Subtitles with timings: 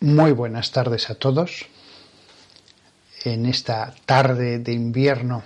[0.00, 1.66] Muy buenas tardes a todos.
[3.24, 5.42] En esta tarde de invierno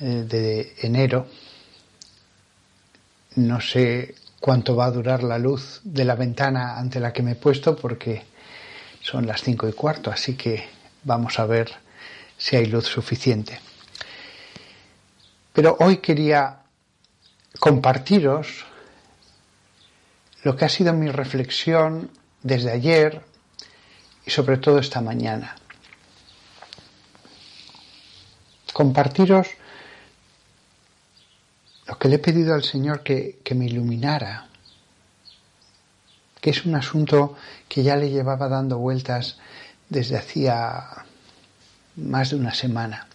[0.00, 1.26] eh, de enero,
[3.36, 7.30] no sé cuánto va a durar la luz de la ventana ante la que me
[7.30, 8.24] he puesto porque
[9.00, 10.68] son las cinco y cuarto, así que
[11.02, 11.70] vamos a ver
[12.36, 13.58] si hay luz suficiente.
[15.54, 16.58] Pero hoy quería
[17.58, 18.66] compartiros
[20.42, 22.10] lo que ha sido mi reflexión
[22.42, 23.22] desde ayer
[24.24, 25.56] y sobre todo esta mañana.
[28.72, 29.48] Compartiros
[31.86, 34.48] lo que le he pedido al Señor que, que me iluminara,
[36.40, 37.36] que es un asunto
[37.68, 39.38] que ya le llevaba dando vueltas
[39.88, 40.84] desde hacía
[41.96, 43.08] más de una semana.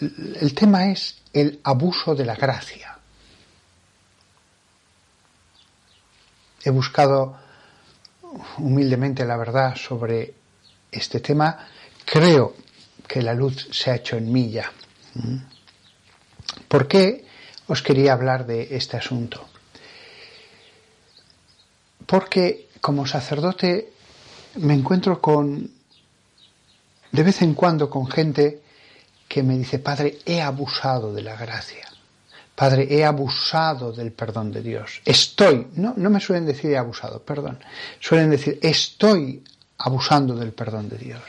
[0.00, 2.99] El tema es el abuso de la gracia.
[6.62, 7.36] He buscado
[8.58, 10.34] humildemente la verdad sobre
[10.90, 11.66] este tema.
[12.04, 12.54] Creo
[13.06, 14.70] que la luz se ha hecho en mí ya.
[15.14, 15.36] ¿Mm?
[16.68, 17.24] ¿Por qué
[17.66, 19.48] os quería hablar de este asunto?
[22.06, 23.92] Porque como sacerdote
[24.56, 25.70] me encuentro con,
[27.12, 28.62] de vez en cuando, con gente
[29.28, 31.89] que me dice, Padre, he abusado de la gracia.
[32.60, 35.00] Padre, he abusado del perdón de Dios.
[35.06, 37.58] Estoy, no, no me suelen decir he abusado, perdón.
[37.98, 39.42] Suelen decir, estoy
[39.78, 41.22] abusando del perdón de Dios.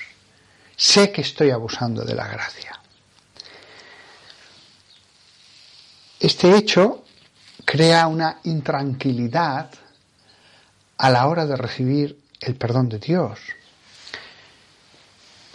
[0.75, 2.77] Sé que estoy abusando de la gracia.
[6.19, 7.05] Este hecho
[7.63, 9.69] crea una intranquilidad
[10.97, 13.39] a la hora de recibir el perdón de Dios.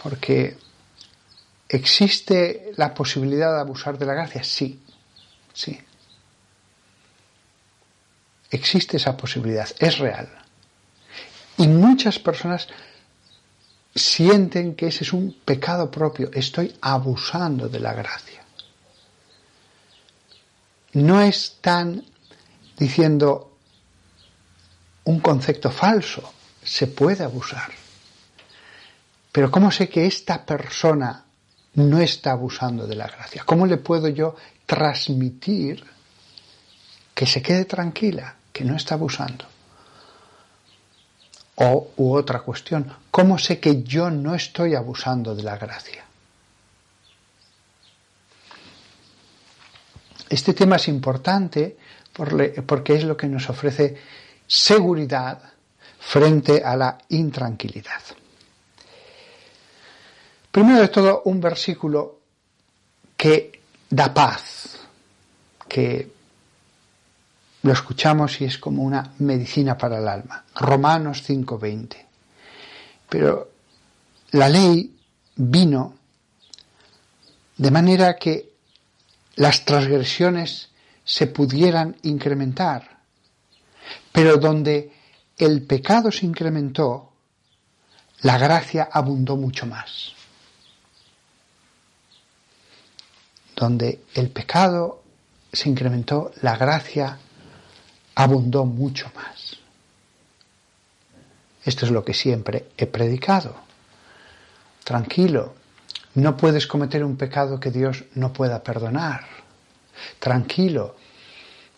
[0.01, 0.57] Porque
[1.69, 4.43] ¿existe la posibilidad de abusar de la gracia?
[4.43, 4.81] Sí,
[5.57, 5.75] Sí.
[8.51, 10.29] Existe esa posibilidad, es real.
[11.57, 12.67] Y muchas personas
[13.95, 18.43] sienten que ese es un pecado propio, estoy abusando de la gracia.
[20.93, 22.05] No están
[22.77, 23.57] diciendo
[25.05, 26.33] un concepto falso,
[26.63, 27.71] se puede abusar.
[29.31, 31.25] Pero ¿cómo sé que esta persona
[31.73, 33.43] no está abusando de la gracia?
[33.43, 34.35] ¿Cómo le puedo yo
[34.67, 35.83] transmitir
[37.15, 39.45] que se quede tranquila, que no está abusando.
[41.55, 46.05] O u otra cuestión, ¿cómo sé que yo no estoy abusando de la gracia?
[50.29, 51.77] Este tema es importante
[52.13, 53.97] porque es lo que nos ofrece
[54.45, 55.41] seguridad
[55.99, 58.01] frente a la intranquilidad.
[60.51, 62.19] Primero de todo, un versículo
[63.15, 64.56] que da paz,
[65.67, 66.11] que
[67.63, 70.45] lo escuchamos y es como una medicina para el alma.
[70.55, 72.05] Romanos 5:20.
[73.09, 73.49] Pero
[74.31, 74.95] la ley
[75.35, 75.95] vino
[77.57, 78.53] de manera que
[79.35, 80.69] las transgresiones
[81.03, 82.99] se pudieran incrementar,
[84.11, 84.91] pero donde
[85.37, 87.13] el pecado se incrementó,
[88.21, 90.17] la gracia abundó mucho más.
[93.57, 95.03] donde el pecado
[95.57, 97.17] se incrementó, la gracia
[98.15, 99.57] abundó mucho más.
[101.63, 103.55] Esto es lo que siempre he predicado.
[104.83, 105.53] Tranquilo,
[106.15, 109.25] no puedes cometer un pecado que Dios no pueda perdonar.
[110.19, 110.95] Tranquilo,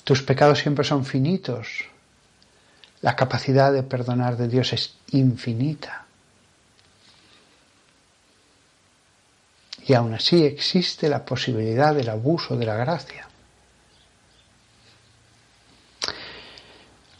[0.04, 1.86] tus pecados siempre son finitos.
[3.02, 6.06] La capacidad de perdonar de Dios es infinita.
[9.90, 13.29] y aún así existe la posibilidad del abuso de la gracia.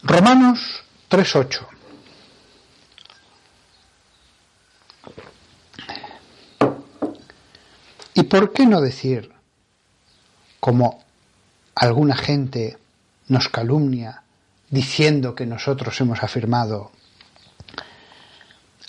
[0.02, 1.66] Romanos 3.8.
[8.14, 9.32] ¿Y por qué no decir,
[10.58, 11.02] como
[11.74, 12.78] alguna gente
[13.28, 14.22] nos calumnia
[14.68, 16.92] diciendo que nosotros hemos afirmado,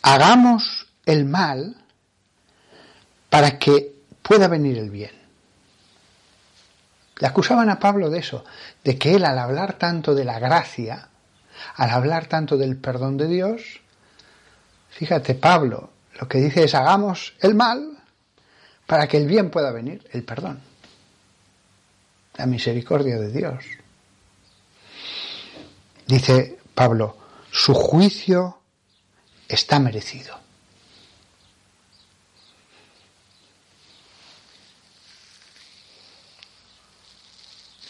[0.02, 1.76] hagamos el mal
[3.30, 5.21] para que pueda venir el bien.
[7.22, 8.44] Le acusaban a Pablo de eso,
[8.84, 11.08] de que él al hablar tanto de la gracia,
[11.76, 13.80] al hablar tanto del perdón de Dios,
[14.90, 18.00] fíjate Pablo, lo que dice es hagamos el mal
[18.88, 20.62] para que el bien pueda venir, el perdón,
[22.38, 23.66] la misericordia de Dios.
[26.08, 27.18] Dice Pablo,
[27.52, 28.62] su juicio
[29.48, 30.41] está merecido.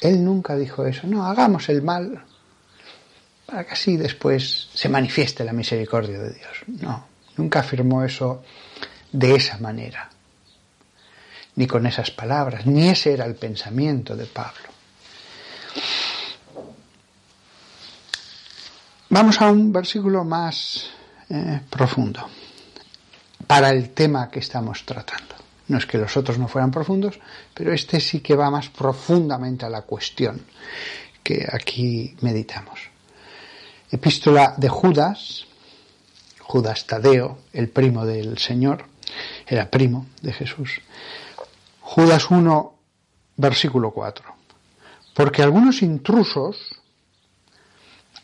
[0.02, 1.08] Él nunca dijo eso.
[1.08, 2.24] No, hagamos el mal
[3.46, 6.64] para que así después se manifieste la misericordia de Dios.
[6.68, 7.06] No,
[7.38, 8.44] nunca afirmó eso
[9.12, 10.10] de esa manera,
[11.56, 14.72] ni con esas palabras, ni ese era el pensamiento de Pablo.
[19.10, 20.90] Vamos a un versículo más
[21.30, 22.26] eh, profundo
[23.46, 25.41] para el tema que estamos tratando.
[25.72, 27.18] No es que los otros no fueran profundos,
[27.54, 30.42] pero este sí que va más profundamente a la cuestión
[31.24, 32.78] que aquí meditamos.
[33.90, 35.46] Epístola de Judas,
[36.42, 38.84] Judas Tadeo, el primo del Señor,
[39.48, 40.82] era primo de Jesús.
[41.80, 42.76] Judas 1,
[43.38, 44.26] versículo 4.
[45.14, 46.82] Porque algunos intrusos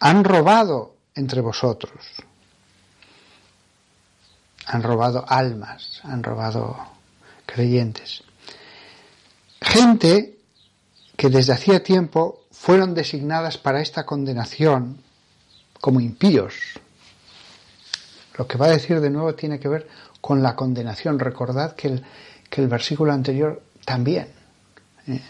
[0.01, 2.05] han robado entre vosotros,
[4.65, 6.96] han robado almas, han robado
[7.47, 8.23] creyentes.
[9.59, 10.38] Gente
[11.15, 15.01] que desde hacía tiempo fueron designadas para esta condenación
[15.81, 16.53] como impíos.
[18.38, 19.88] Lo que va a decir de nuevo tiene que ver
[20.21, 21.17] con la condenación.
[21.17, 22.05] Recordad que el,
[22.49, 24.27] que el versículo anterior también.
[25.07, 25.21] ¿eh?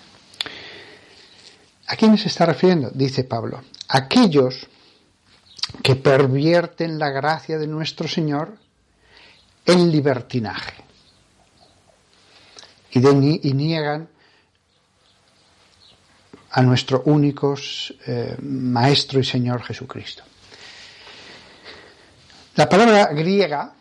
[1.87, 2.89] ¿A quiénes se está refiriendo?
[2.93, 3.61] Dice Pablo.
[3.87, 4.67] Aquellos
[5.81, 8.57] que pervierten la gracia de nuestro Señor
[9.65, 10.86] en libertinaje
[12.97, 14.09] y, niegan
[16.51, 17.55] a nuestro único
[18.05, 20.23] eh, Maestro y Señor Jesucristo.
[22.55, 23.73] La palabra griega,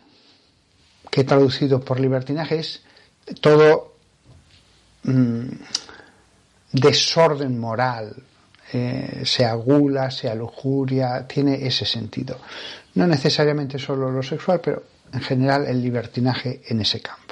[1.09, 2.83] que he traducido por libertinaje, es
[3.41, 3.95] todo
[5.03, 5.47] mm,
[6.73, 8.15] desorden moral,
[8.71, 12.39] eh, sea gula, sea lujuria, tiene ese sentido.
[12.95, 14.83] No necesariamente solo lo sexual, pero
[15.13, 17.26] en general el libertinaje en ese campo.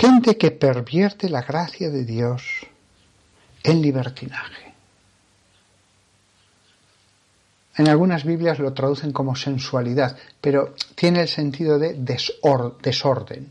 [0.00, 2.44] Gente que pervierte la gracia de Dios
[3.64, 4.72] en libertinaje.
[7.76, 13.50] En algunas Biblias lo traducen como sensualidad, pero tiene el sentido de desorden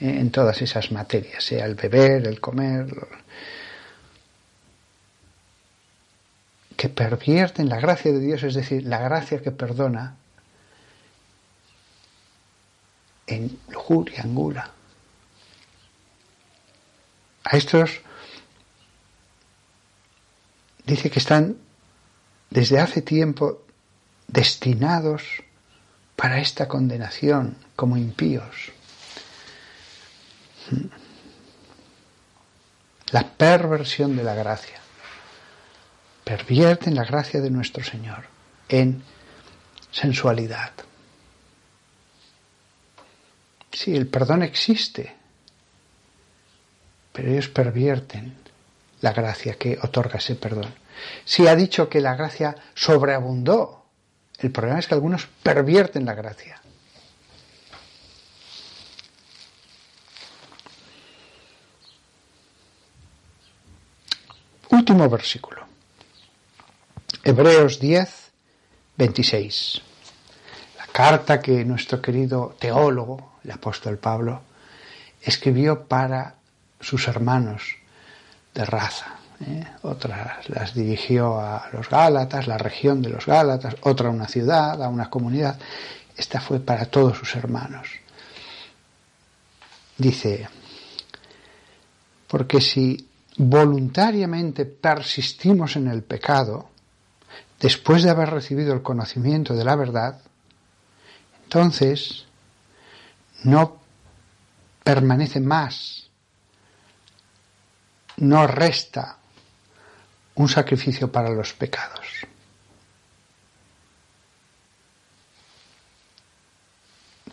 [0.00, 2.86] eh, en todas esas materias, sea el beber, el comer,
[6.74, 10.16] que pervierten la gracia de Dios, es decir, la gracia que perdona
[13.26, 14.75] en lujuria, en gula.
[17.48, 18.00] A estos
[20.84, 21.56] dice que están
[22.50, 23.62] desde hace tiempo
[24.26, 25.22] destinados
[26.16, 28.72] para esta condenación como impíos.
[33.12, 34.80] La perversión de la gracia.
[36.24, 38.24] Pervierten la gracia de nuestro Señor
[38.68, 39.04] en
[39.92, 40.72] sensualidad.
[43.70, 45.14] Sí, el perdón existe,
[47.16, 48.36] pero ellos pervierten
[49.00, 50.74] la gracia que otorga ese perdón.
[51.24, 53.86] Si ha dicho que la gracia sobreabundó,
[54.38, 56.60] el problema es que algunos pervierten la gracia.
[64.68, 65.64] Último versículo.
[67.24, 68.30] Hebreos 10,
[68.98, 69.80] 26.
[70.76, 74.42] La carta que nuestro querido teólogo, el apóstol Pablo,
[75.22, 76.36] escribió para
[76.80, 77.76] sus hermanos
[78.54, 79.16] de raza.
[79.40, 79.64] ¿eh?
[79.82, 84.82] Otras las dirigió a los Gálatas, la región de los Gálatas, otra a una ciudad,
[84.82, 85.58] a una comunidad.
[86.16, 87.88] Esta fue para todos sus hermanos.
[89.98, 90.48] Dice,
[92.26, 96.70] porque si voluntariamente persistimos en el pecado,
[97.60, 100.20] después de haber recibido el conocimiento de la verdad,
[101.44, 102.24] entonces
[103.44, 103.80] no
[104.82, 106.08] permanece más,
[108.18, 109.18] no resta
[110.36, 112.06] un sacrificio para los pecados.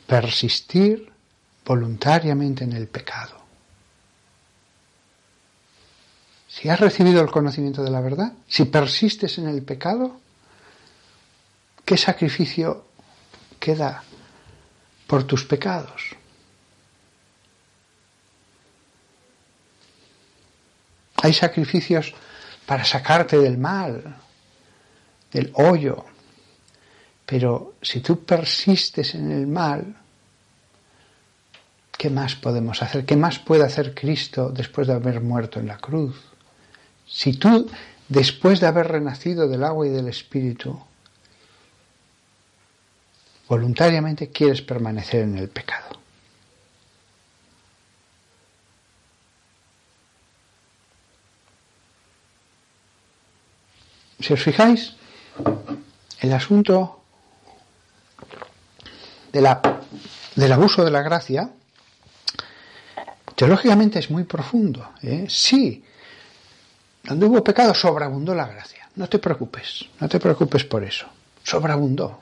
[0.07, 1.11] Persistir
[1.65, 3.41] voluntariamente en el pecado.
[6.47, 10.19] Si has recibido el conocimiento de la verdad, si persistes en el pecado,
[11.83, 12.85] ¿qué sacrificio
[13.59, 14.03] queda
[15.07, 16.15] por tus pecados?
[21.24, 22.13] Hay sacrificios
[22.65, 24.18] para sacarte del mal,
[25.32, 26.03] del hoyo,
[27.25, 29.96] pero si tú persistes en el mal,
[31.98, 33.06] ¿qué más podemos hacer?
[33.06, 36.22] ¿Qué más puede hacer Cristo después de haber muerto en la cruz?
[37.08, 37.72] Si tú,
[38.10, 40.77] después de haber renacido del agua y del espíritu,
[43.48, 45.92] voluntariamente quieres permanecer en el pecado.
[54.24, 54.94] Si os fijáis,
[56.20, 57.03] el asunto
[59.34, 59.62] de la,
[60.36, 61.50] del abuso de la gracia,
[63.36, 64.94] teológicamente es muy profundo.
[65.01, 65.25] ¿eh?
[65.27, 65.84] Sí,
[67.03, 68.88] donde hubo pecado sobreabundó la gracia.
[68.96, 71.08] No te preocupes, no te preocupes por eso.
[71.44, 72.20] Sobreabundó.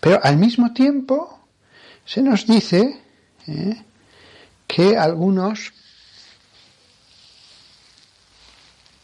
[0.00, 1.40] Pero al mismo tiempo
[2.06, 3.02] se nos dice
[3.46, 3.82] ¿eh?
[4.66, 5.72] que algunos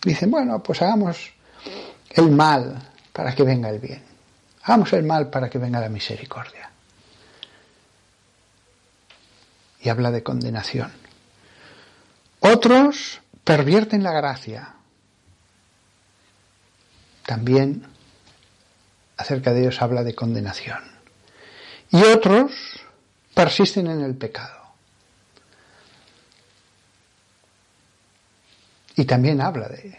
[0.02, 1.34] dicen, bueno, pues hagamos
[2.10, 4.02] el mal para que venga el bien.
[4.62, 6.70] Hagamos el mal para que venga la misericordia.
[9.80, 10.92] Y habla de condenación.
[12.40, 14.74] Otros pervierten la gracia.
[17.24, 17.86] También
[19.16, 20.82] acerca de ellos habla de condenación.
[21.90, 22.52] Y otros
[23.34, 24.60] persisten en el pecado.
[28.96, 29.98] Y también habla de,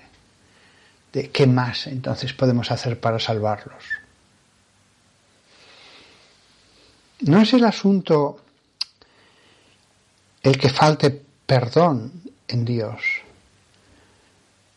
[1.13, 3.83] de qué más entonces podemos hacer para salvarlos.
[7.21, 8.39] No es el asunto
[10.41, 12.11] el que falte perdón
[12.47, 13.01] en Dios.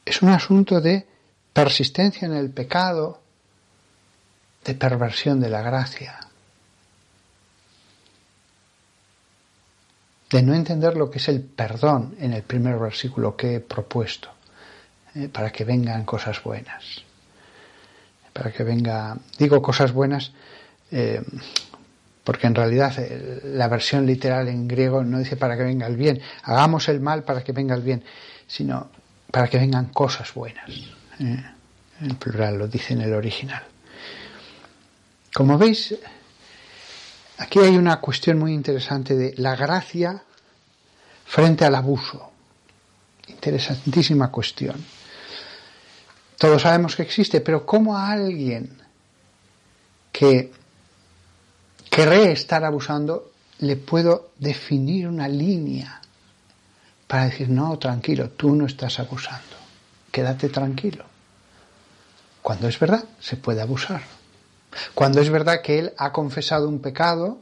[0.04, 1.06] Es un asunto de
[1.52, 3.20] persistencia en el pecado,
[4.64, 6.18] de perversión de la gracia,
[10.30, 14.30] de no entender lo que es el perdón en el primer versículo que he propuesto,
[15.14, 17.02] eh, para que vengan cosas buenas.
[18.33, 20.33] Para que venga, digo cosas buenas,
[20.90, 21.23] eh,
[22.25, 25.97] porque en realidad eh, la versión literal en griego no dice para que venga el
[25.97, 28.02] bien, hagamos el mal para que venga el bien,
[28.47, 28.90] sino
[29.30, 30.71] para que vengan cosas buenas.
[31.18, 33.62] En plural lo dice en el original.
[35.33, 35.94] Como veis,
[37.38, 40.23] Aquí hay una cuestión muy interesante de la gracia
[41.26, 42.30] frente al abuso.
[43.26, 44.76] Interesantísima cuestión.
[46.44, 48.68] Todos sabemos que existe, pero ¿cómo a alguien
[50.12, 50.52] que
[51.88, 56.02] cree estar abusando le puedo definir una línea
[57.06, 59.56] para decir, no, tranquilo, tú no estás abusando,
[60.12, 61.06] quédate tranquilo?
[62.42, 64.02] Cuando es verdad, se puede abusar.
[64.92, 67.38] Cuando es verdad que él ha confesado un pecado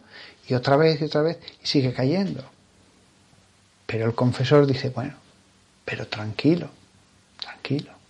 [0.47, 2.44] y otra vez y otra vez y sigue cayendo.
[3.85, 5.14] Pero el confesor dice, bueno,
[5.85, 6.71] pero tranquilo,
[7.40, 8.01] tranquilo.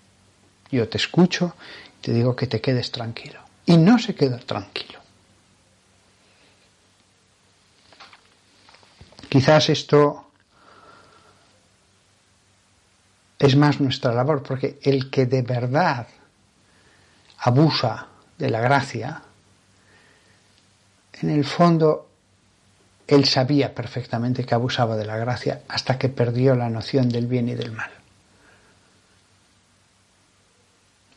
[0.72, 1.54] Yo te escucho
[2.02, 3.40] te digo que te quedes tranquilo.
[3.64, 4.98] Y no se queda tranquilo.
[9.28, 10.30] Quizás esto
[13.38, 16.06] es más nuestra labor, porque el que de verdad
[17.38, 19.22] abusa de la gracia,
[21.20, 22.08] en el fondo
[23.06, 27.48] él sabía perfectamente que abusaba de la gracia hasta que perdió la noción del bien
[27.48, 28.01] y del mal.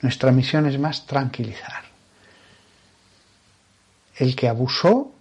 [0.02, 1.84] Nuestra misión es más tranquilizar.
[4.18, 5.12] El que abusó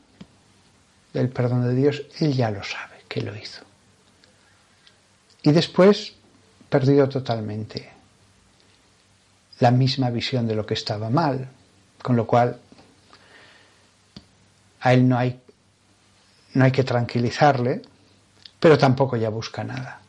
[1.12, 3.62] del perdón de Dios, él ya lo sabe que lo hizo.
[5.42, 6.14] Y después
[6.68, 7.92] perdió totalmente
[9.60, 11.48] la misma visión de lo que estaba mal,
[12.02, 12.58] con lo cual,
[14.80, 15.40] a él no hay,
[16.54, 17.82] no hay que tranquilizarle,
[18.58, 20.00] pero tampoco ya busca nada.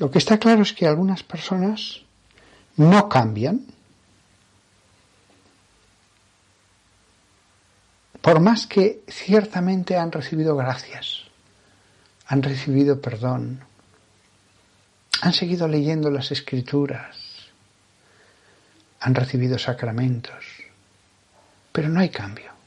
[0.00, 2.00] Lo que está claro es que algunas personas
[2.76, 3.60] no cambian,
[8.20, 11.30] por más que ciertamente han recibido gracias
[12.30, 13.58] han recibido perdón,
[15.20, 17.16] han seguido leyendo las escrituras,
[19.00, 20.44] han recibido sacramentos,
[21.72, 22.59] pero no hay cambio.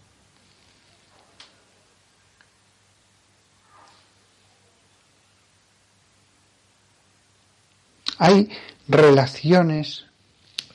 [8.18, 8.50] Hay
[8.88, 10.06] relaciones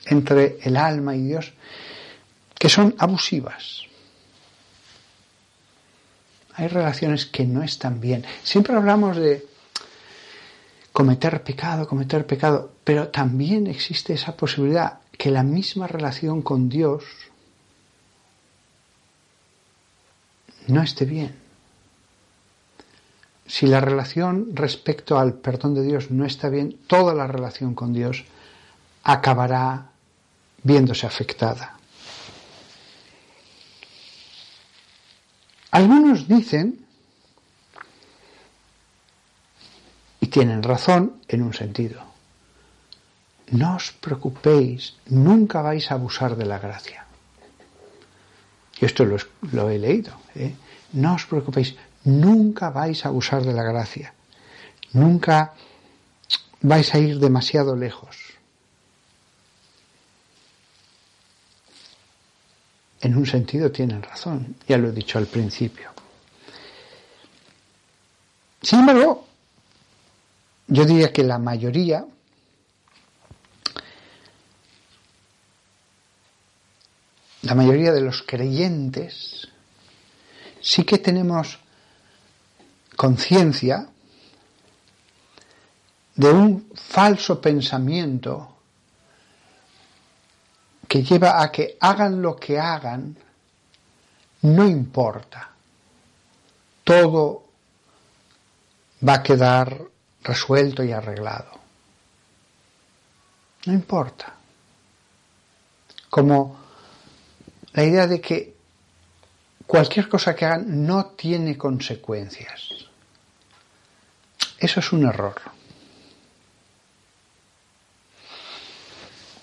[0.05, 1.53] entre el alma y Dios
[2.59, 3.83] que son abusivas.
[6.55, 8.25] Hay relaciones que no están bien.
[8.43, 9.47] Siempre hablamos de
[10.91, 17.05] cometer pecado, cometer pecado, pero también existe esa posibilidad que la misma relación con Dios
[20.67, 21.38] no esté bien.
[23.49, 27.93] Si la relación respecto al perdón de Dios no está bien, toda la relación con
[27.93, 28.23] Dios
[29.03, 29.89] acabará
[30.61, 31.75] viéndose afectada.
[35.71, 36.85] Algunos dicen,
[40.21, 42.03] y tienen razón en un sentido,
[43.49, 47.05] no os preocupéis, nunca vais a abusar de la gracia.
[48.79, 50.13] Y esto lo, he leído.
[50.35, 50.53] ¿eh?
[50.93, 54.13] No os preocupéis, Nunca vais a abusar de la gracia.
[54.93, 55.53] Nunca
[56.61, 58.17] vais a ir demasiado lejos.
[63.01, 65.91] En un sentido tienen razón, ya lo he dicho al principio.
[68.61, 69.25] Sin embargo,
[70.67, 72.05] yo diría que la mayoría
[77.41, 79.47] la mayoría de los creyentes
[80.61, 81.57] sí que tenemos
[82.99, 83.87] conciencia
[86.15, 88.57] de un falso pensamiento
[90.85, 93.15] que lleva a que hagan lo que hagan,
[94.41, 95.49] no importa.
[96.83, 97.45] Todo
[99.07, 99.81] va a quedar
[100.21, 101.51] resuelto y arreglado.
[103.65, 104.35] No importa.
[106.09, 106.59] Como
[107.71, 108.57] la idea de que
[109.65, 112.88] cualquier cosa que hagan no tiene consecuencias.
[114.59, 115.35] Eso es un error.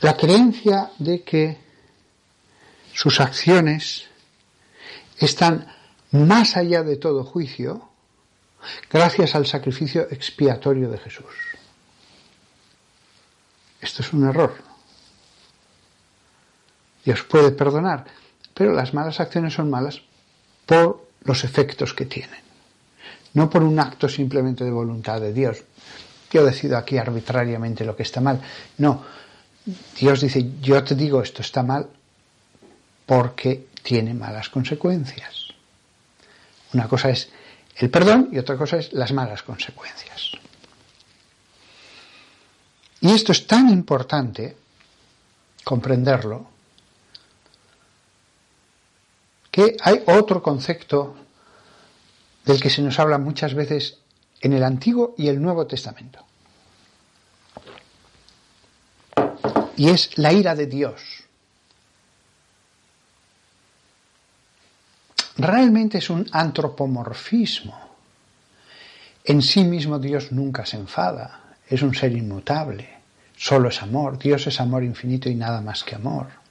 [0.00, 1.58] La creencia de que
[2.92, 4.06] sus acciones
[5.18, 5.66] están
[6.12, 7.88] más allá de todo juicio
[8.90, 11.24] gracias al sacrificio expiatorio de Jesús.
[13.80, 14.54] Esto es un error.
[17.04, 18.04] Dios puede perdonar,
[18.52, 20.02] pero las malas acciones son malas
[20.66, 22.40] por los efectos que tienen,
[23.36, 25.62] no por un acto simplemente de voluntad de Dios.
[26.32, 28.40] Yo decido aquí arbitrariamente lo que está mal.
[28.78, 29.04] No,
[30.00, 31.86] Dios dice, yo te digo esto está mal
[33.04, 35.48] porque tiene malas consecuencias.
[36.72, 37.28] Una cosa es
[37.76, 40.32] el perdón y otra cosa es las malas consecuencias.
[43.02, 44.56] Y esto es tan importante
[45.62, 46.48] comprenderlo
[49.50, 51.25] que hay otro concepto
[52.46, 53.98] del que se nos habla muchas veces
[54.40, 56.24] en el Antiguo y el Nuevo Testamento.
[59.76, 61.02] Y es la ira de Dios.
[65.36, 67.78] Realmente es un antropomorfismo.
[69.24, 72.88] En sí mismo Dios nunca se enfada, es un ser inmutable,
[73.36, 76.45] solo es amor, Dios es amor infinito y nada más que amor.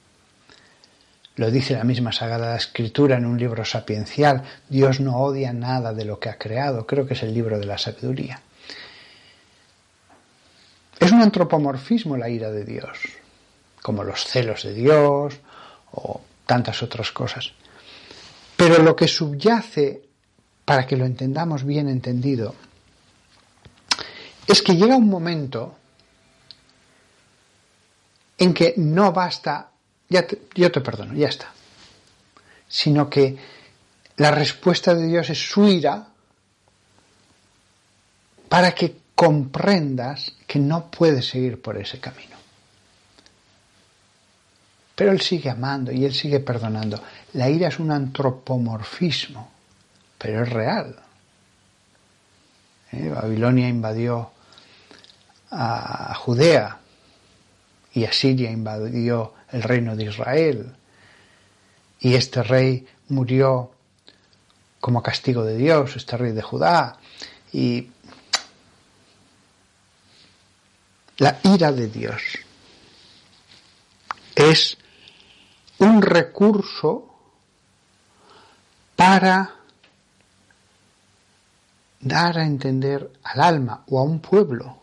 [1.36, 4.42] Lo dice la misma Sagrada Escritura en un libro sapiencial.
[4.70, 6.86] Dios no odia nada de lo que ha creado.
[6.86, 8.40] Creo que es el libro de la sabiduría.
[10.98, 12.98] Es un antropomorfismo la ira de Dios,
[13.82, 15.34] como los celos de Dios
[15.92, 17.52] o tantas otras cosas.
[18.56, 20.02] Pero lo que subyace,
[20.64, 22.54] para que lo entendamos bien entendido,
[24.46, 25.76] es que llega un momento
[28.38, 29.70] en que no basta
[30.08, 31.52] ya yo te perdono, ya está.
[32.68, 33.36] Sino que
[34.16, 36.06] la respuesta de Dios es su ira
[38.48, 42.36] para que comprendas que no puedes seguir por ese camino.
[44.94, 47.02] Pero Él sigue amando y Él sigue perdonando.
[47.34, 49.50] La ira es un antropomorfismo,
[50.16, 50.96] pero es real.
[52.92, 53.10] ¿Eh?
[53.10, 54.30] Babilonia invadió
[55.50, 56.78] a Judea
[57.92, 60.76] y Asiria invadió el reino de Israel.
[62.00, 63.72] Y este rey murió
[64.80, 66.98] como castigo de Dios, este rey de Judá.
[67.52, 67.90] Y
[71.18, 72.22] la ira de Dios
[74.34, 74.76] es
[75.78, 77.14] un recurso
[78.94, 79.54] para
[82.00, 84.78] dar a entender al alma o a un pueblo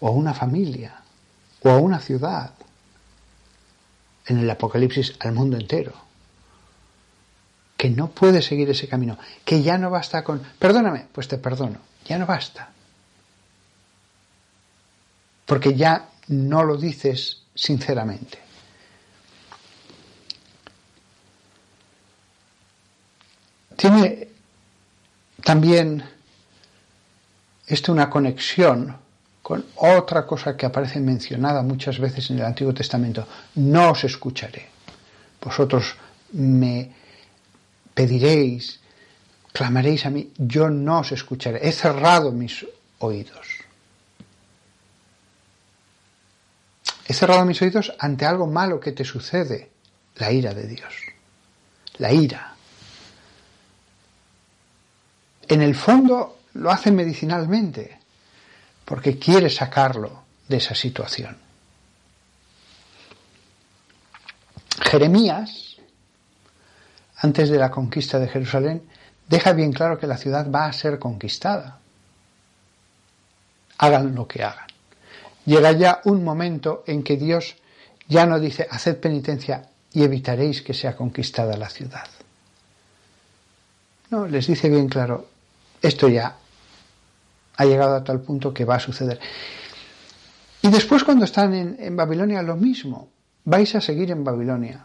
[0.00, 1.00] o a una familia
[1.62, 2.55] o a una ciudad
[4.26, 5.92] en el Apocalipsis al mundo entero.
[7.76, 11.78] Que no puede seguir ese camino, que ya no basta con, perdóname, pues te perdono,
[12.06, 12.70] ya no basta.
[15.44, 18.38] Porque ya no lo dices sinceramente.
[23.76, 24.28] Tiene
[25.44, 26.02] también
[27.66, 28.96] esto una conexión
[29.46, 34.66] con otra cosa que aparece mencionada muchas veces en el Antiguo Testamento, no os escucharé.
[35.40, 35.94] Vosotros
[36.32, 36.90] me
[37.94, 38.80] pediréis,
[39.52, 41.60] clamaréis a mí, yo no os escucharé.
[41.62, 42.66] He cerrado mis
[42.98, 43.46] oídos.
[47.06, 49.70] He cerrado mis oídos ante algo malo que te sucede,
[50.16, 50.92] la ira de Dios.
[51.98, 52.56] La ira.
[55.46, 57.95] En el fondo lo hace medicinalmente
[58.86, 61.36] porque quiere sacarlo de esa situación.
[64.80, 65.76] Jeremías,
[67.18, 68.88] antes de la conquista de Jerusalén,
[69.28, 71.80] deja bien claro que la ciudad va a ser conquistada.
[73.78, 74.68] Hagan lo que hagan.
[75.44, 77.56] Llega ya un momento en que Dios
[78.06, 82.06] ya no dice, haced penitencia y evitaréis que sea conquistada la ciudad.
[84.10, 85.26] No, les dice bien claro,
[85.82, 86.36] esto ya
[87.56, 89.18] ha llegado a tal punto que va a suceder.
[90.62, 93.08] Y después cuando están en, en Babilonia lo mismo,
[93.44, 94.84] vais a seguir en Babilonia.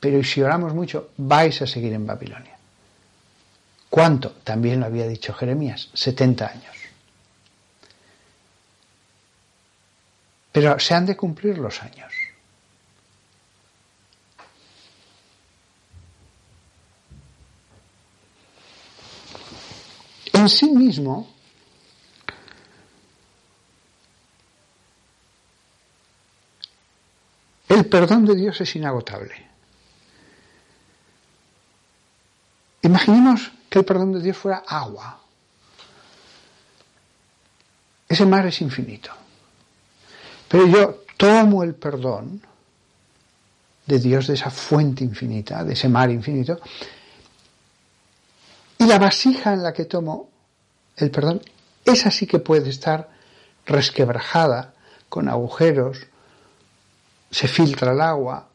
[0.00, 2.56] Pero si oramos mucho, vais a seguir en Babilonia.
[3.90, 4.30] ¿Cuánto?
[4.44, 6.76] También lo había dicho Jeremías, 70 años.
[10.52, 12.12] Pero se han de cumplir los años.
[20.48, 21.28] Sí mismo,
[27.68, 29.46] el perdón de Dios es inagotable.
[32.82, 35.20] Imaginemos que el perdón de Dios fuera agua.
[38.08, 39.10] Ese mar es infinito.
[40.48, 42.40] Pero yo tomo el perdón
[43.84, 46.58] de Dios, de esa fuente infinita, de ese mar infinito,
[48.78, 50.27] y la vasija en la que tomo
[50.98, 51.40] el perdón,
[51.84, 53.08] esa sí que puede estar
[53.66, 54.74] resquebrajada,
[55.08, 56.06] con agujeros,
[57.30, 58.48] se filtra el agua,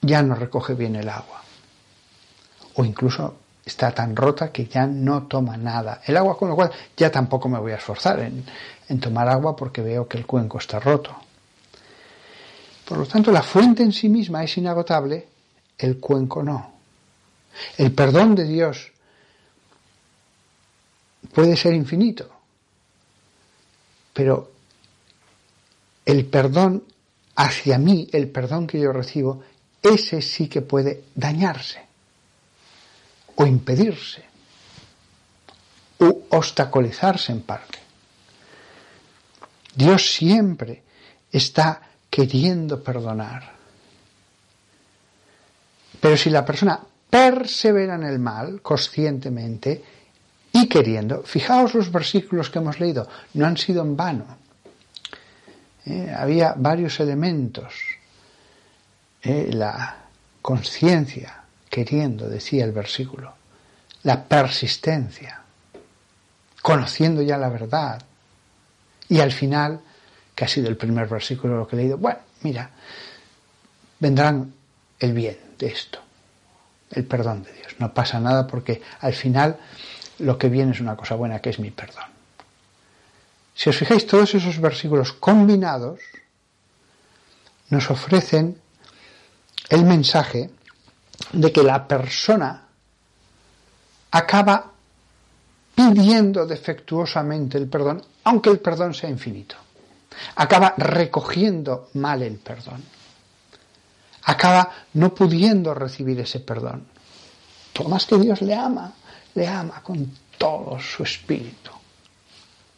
[0.00, 1.42] ya no recoge bien el agua.
[2.74, 6.00] O incluso está tan rota que ya no toma nada.
[6.06, 8.44] El agua, con lo cual ya tampoco me voy a esforzar en,
[8.88, 11.14] en tomar agua porque veo que el cuenco está roto.
[12.86, 15.28] Por lo tanto, la fuente en sí misma es inagotable,
[15.76, 16.72] el cuenco no.
[17.76, 18.92] El perdón de Dios
[21.38, 22.28] puede ser infinito,
[24.12, 24.50] pero
[26.04, 26.82] el perdón
[27.36, 29.44] hacia mí, el perdón que yo recibo,
[29.80, 31.80] ese sí que puede dañarse
[33.36, 34.24] o impedirse
[36.00, 37.78] o obstaculizarse en parte.
[39.76, 40.82] Dios siempre
[41.30, 43.52] está queriendo perdonar.
[46.00, 49.97] Pero si la persona persevera en el mal conscientemente
[50.62, 54.24] y queriendo, fijaos los versículos que hemos leído, no han sido en vano.
[55.84, 57.74] Eh, había varios elementos.
[59.22, 59.96] Eh, la
[60.42, 63.34] conciencia, queriendo, decía el versículo.
[64.02, 65.40] La persistencia,
[66.62, 68.02] conociendo ya la verdad,
[69.08, 69.80] y al final,
[70.34, 72.70] que ha sido el primer versículo lo que he leído, bueno, mira,
[73.98, 74.52] vendrán
[74.98, 76.00] el bien de esto,
[76.90, 77.76] el perdón de Dios.
[77.78, 79.58] No pasa nada porque al final
[80.18, 82.04] lo que viene es una cosa buena, que es mi perdón.
[83.54, 86.00] Si os fijáis, todos esos versículos combinados
[87.70, 88.60] nos ofrecen
[89.68, 90.50] el mensaje
[91.32, 92.68] de que la persona
[94.10, 94.72] acaba
[95.74, 99.56] pidiendo defectuosamente el perdón, aunque el perdón sea infinito.
[100.36, 102.82] Acaba recogiendo mal el perdón.
[104.24, 106.86] Acaba no pudiendo recibir ese perdón.
[107.72, 108.92] Por más que Dios le ama,
[109.38, 111.70] le ama con todo su espíritu.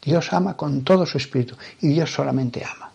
[0.03, 2.93] Dios ama con todo su espíritu y Dios solamente ama.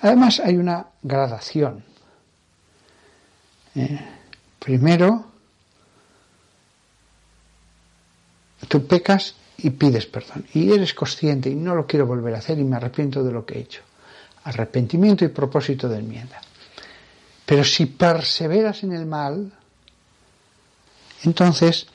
[0.00, 1.82] Además hay una gradación
[3.74, 3.98] ¿eh?
[4.58, 5.24] Primero,
[8.68, 10.46] tú pecas y pides perdón.
[10.54, 13.44] Y eres consciente y no lo quiero volver a hacer y me arrepiento de lo
[13.44, 13.82] que he hecho.
[14.44, 16.40] Arrepentimiento y propósito de enmienda.
[17.46, 19.52] Pero si perseveras en el mal,
[21.24, 21.86] entonces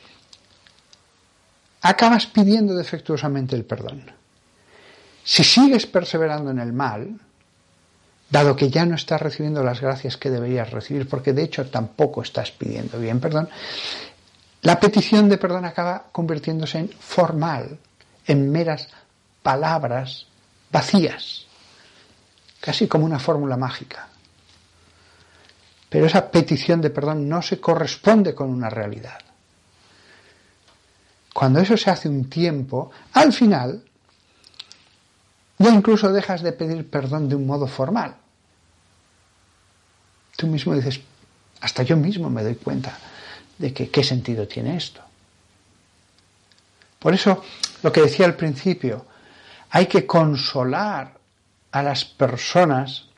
[1.82, 4.12] acabas pidiendo defectuosamente el perdón.
[5.24, 7.20] Si sigues perseverando en el mal,
[8.30, 12.22] dado que ya no estás recibiendo las gracias que deberías recibir, porque de hecho tampoco
[12.22, 13.50] estás pidiendo bien perdón,
[14.62, 17.80] la petición de perdón acaba convirtiéndose en formal,
[18.28, 18.90] en meras
[19.42, 20.26] palabras
[20.72, 21.46] vacías,
[22.60, 24.10] casi como una fórmula mágica.
[25.90, 29.20] Pero esa petición de perdón no se corresponde con una realidad.
[31.34, 33.84] Cuando eso se hace un tiempo, al final
[35.58, 38.16] ya incluso dejas de pedir perdón de un modo formal.
[40.38, 41.02] Tú mismo dices,
[41.60, 42.98] hasta yo mismo me doy cuenta
[43.58, 45.02] de que qué sentido tiene esto.
[46.98, 47.44] Por eso,
[47.84, 49.06] lo que decía al principio,
[49.70, 51.18] hay que consolar
[51.72, 53.09] a las personas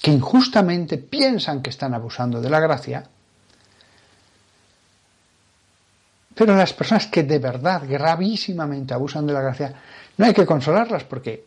[0.00, 3.04] que injustamente piensan que están abusando de la gracia,
[6.34, 9.74] pero las personas que de verdad gravísimamente abusan de la gracia,
[10.16, 11.44] no hay que consolarlas porque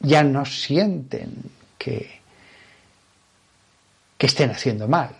[0.00, 1.34] ya no sienten
[1.76, 2.22] que
[4.22, 5.10] que estén haciendo mal.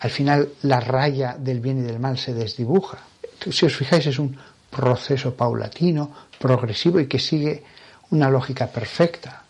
[0.00, 2.98] Al final la raya del bien y del mal se desdibuja.
[3.52, 4.36] Si os fijáis es un
[4.68, 7.62] proceso paulatino, progresivo y que sigue
[8.10, 9.44] una lógica perfecta.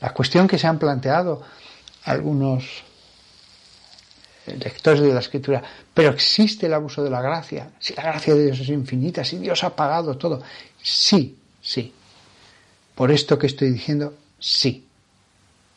[0.00, 1.42] La cuestión que se han planteado
[2.04, 2.64] algunos
[4.46, 8.46] lectores de la escritura, pero existe el abuso de la gracia, si la gracia de
[8.46, 10.42] Dios es infinita, si Dios ha pagado todo,
[10.82, 11.92] sí, sí.
[12.94, 14.86] Por esto que estoy diciendo, sí,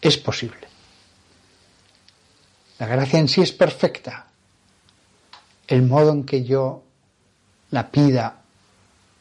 [0.01, 0.67] es posible.
[2.79, 4.27] La gracia en sí es perfecta.
[5.67, 6.83] El modo en que yo
[7.71, 8.41] la pida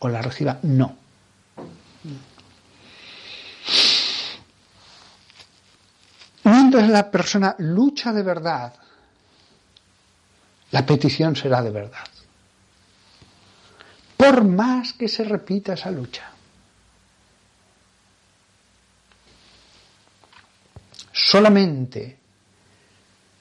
[0.00, 1.01] o la reciba, no.
[6.72, 8.72] Mientras la persona lucha de verdad,
[10.70, 12.06] la petición será de verdad.
[14.16, 16.30] Por más que se repita esa lucha.
[21.12, 22.18] Solamente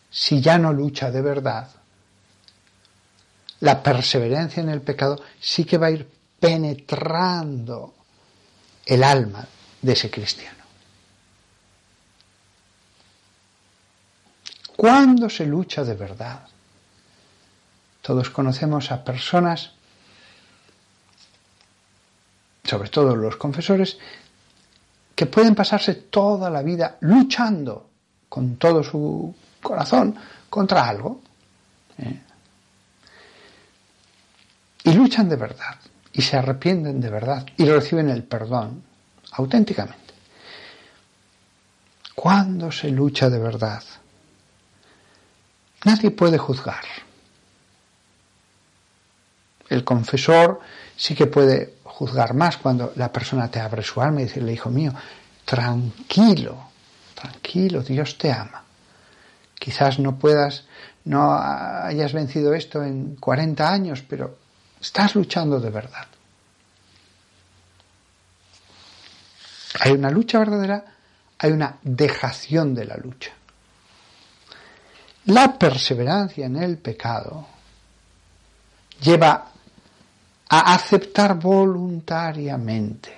[0.09, 1.69] si ya no lucha de verdad,
[3.61, 6.05] la perseverancia en el pecado sí que va a ir
[6.37, 7.93] penetrando
[8.85, 9.47] el alma
[9.81, 10.60] de ese cristiano.
[14.81, 16.39] Cuando se lucha de verdad?
[18.01, 19.73] Todos conocemos a personas,
[22.63, 23.99] sobre todo los confesores,
[25.13, 27.91] que pueden pasarse toda la vida luchando
[28.27, 30.15] con todo su corazón
[30.49, 31.21] contra algo.
[31.99, 32.19] ¿eh?
[34.85, 35.75] Y luchan de verdad,
[36.11, 38.81] y se arrepienten de verdad, y reciben el perdón
[39.33, 40.15] auténticamente.
[42.15, 43.83] Cuando se lucha de verdad,
[45.85, 46.83] nadie puede juzgar.
[49.69, 50.59] El confesor
[50.97, 54.69] sí que puede juzgar más cuando la persona te abre su alma y decirle, hijo
[54.69, 54.93] mío,
[55.45, 56.57] tranquilo,
[57.15, 58.63] tranquilo, Dios te ama.
[59.57, 60.65] Quizás no puedas,
[61.05, 64.37] no hayas vencido esto en 40 años, pero
[64.79, 66.07] estás luchando de verdad.
[69.79, 70.83] Hay una lucha verdadera,
[71.37, 73.31] hay una dejación de la lucha.
[75.25, 77.47] La perseverancia en el pecado
[79.01, 79.51] lleva
[80.49, 83.13] a aceptar voluntariamente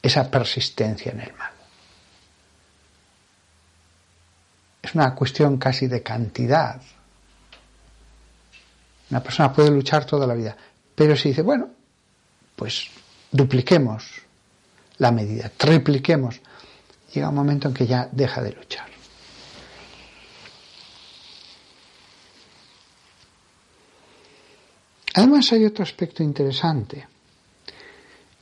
[0.00, 1.52] esa persistencia en el mal.
[4.82, 6.80] Es una cuestión casi de cantidad.
[9.10, 10.56] Una persona puede luchar toda la vida,
[10.94, 11.68] pero si dice, bueno,
[12.54, 12.88] pues
[13.30, 14.22] dupliquemos
[14.98, 16.40] la medida, tripliquemos,
[17.12, 18.95] llega un momento en que ya deja de luchar.
[25.16, 27.08] Además hay otro aspecto interesante.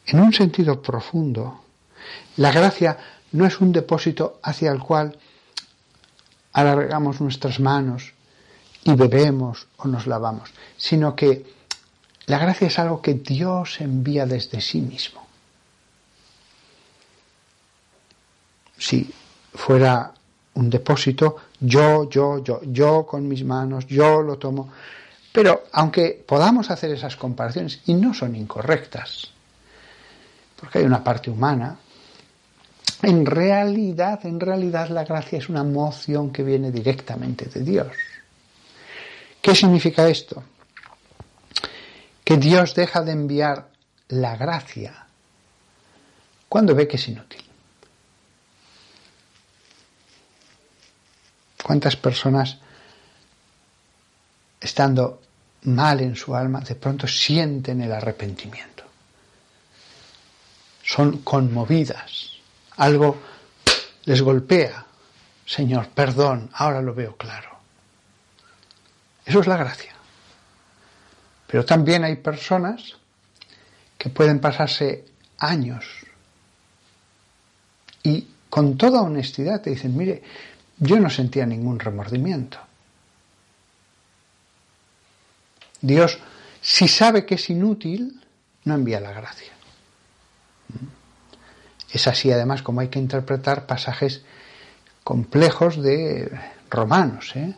[0.07, 1.63] En un sentido profundo,
[2.39, 2.99] la gracia
[3.31, 5.17] no es un depósito hacia el cual
[6.53, 8.13] alargamos nuestras manos
[8.83, 11.47] y bebemos o nos lavamos, sino que
[12.27, 15.25] la gracia es algo que Dios envía desde sí mismo.
[18.77, 19.09] Si
[19.55, 20.13] fuera
[20.55, 24.71] un depósito, yo, yo, yo, yo con mis manos, yo lo tomo,
[25.35, 29.33] pero aunque podamos hacer esas comparaciones, y no son incorrectas,
[30.55, 31.77] porque hay una parte humana,
[33.03, 37.89] en realidad, en realidad la gracia es una moción que viene directamente de Dios.
[39.43, 40.45] ¿Qué significa esto?
[42.23, 43.71] Que Dios deja de enviar
[44.11, 45.05] la gracia
[46.49, 47.43] cuando ve que es inútil.
[51.61, 52.59] ¿Cuántas personas
[54.61, 55.24] estando
[55.65, 58.85] mal en su alma, de pronto sienten el arrepentimiento.
[60.83, 62.33] Son conmovidas.
[62.77, 63.19] Algo
[64.05, 64.85] les golpea.
[65.47, 67.51] Señor, perdón, ahora lo veo claro.
[69.25, 69.93] Eso es la gracia.
[71.47, 72.97] Pero también hay personas
[73.97, 75.05] que pueden pasarse
[75.39, 75.85] años
[78.03, 80.23] y con toda honestidad te dicen, mire,
[80.79, 82.59] yo no sentía ningún remordimiento.
[85.85, 86.19] Dios,
[86.63, 88.19] si sabe que es inútil,
[88.65, 89.53] no envía la gracia.
[91.93, 94.23] Es así además como hay que interpretar pasajes
[95.05, 96.33] complejos de
[96.71, 97.33] Romanos.
[97.37, 97.55] ¿eh?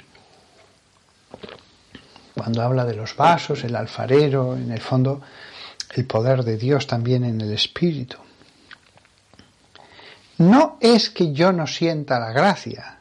[2.34, 5.22] Cuando habla de los vasos, el alfarero, en el fondo
[5.94, 8.18] el poder de Dios también en el Espíritu.
[10.38, 12.98] No es que yo no sienta la gracia,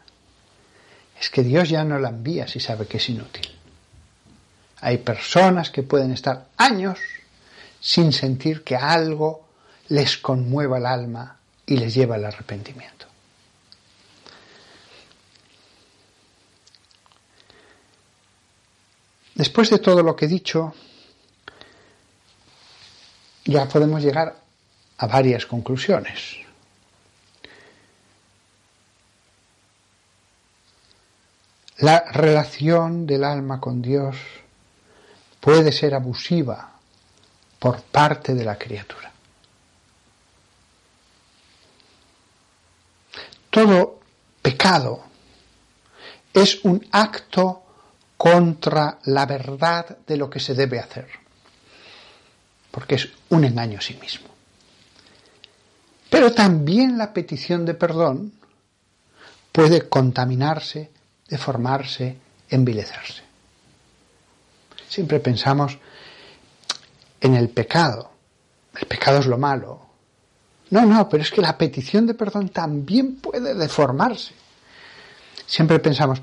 [1.20, 3.55] es que Dios ya no la envía si sabe que es inútil.
[4.86, 7.00] Hay personas que pueden estar años
[7.82, 9.48] sin sentir que algo
[9.88, 13.08] les conmueva el alma y les lleva al arrepentimiento.
[19.34, 20.76] Después de todo lo que he dicho,
[23.46, 24.40] ya podemos llegar
[25.00, 26.38] a varias conclusiones.
[31.78, 34.16] La relación del alma con Dios
[35.46, 36.72] puede ser abusiva
[37.60, 39.12] por parte de la criatura.
[43.52, 44.00] Todo
[44.42, 45.04] pecado
[46.34, 47.62] es un acto
[48.18, 51.08] contra la verdad de lo que se debe hacer,
[52.72, 54.30] porque es un engaño a sí mismo.
[56.10, 58.34] Pero también la petición de perdón
[59.52, 60.90] puede contaminarse,
[61.28, 62.18] deformarse,
[62.50, 63.35] envilecerse.
[64.96, 65.78] Siempre pensamos
[67.20, 68.12] en el pecado.
[68.80, 69.82] El pecado es lo malo.
[70.70, 74.34] No, no, pero es que la petición de perdón también puede deformarse.
[75.46, 76.22] Siempre pensamos,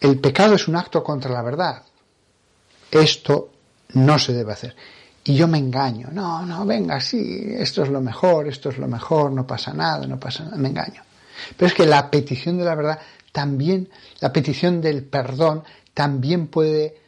[0.00, 1.82] el pecado es un acto contra la verdad.
[2.90, 3.50] Esto
[3.92, 4.74] no se debe hacer.
[5.24, 6.08] Y yo me engaño.
[6.10, 10.06] No, no, venga, sí, esto es lo mejor, esto es lo mejor, no pasa nada,
[10.06, 11.02] no pasa nada, me engaño.
[11.54, 12.98] Pero es que la petición de la verdad
[13.30, 17.07] también, la petición del perdón también puede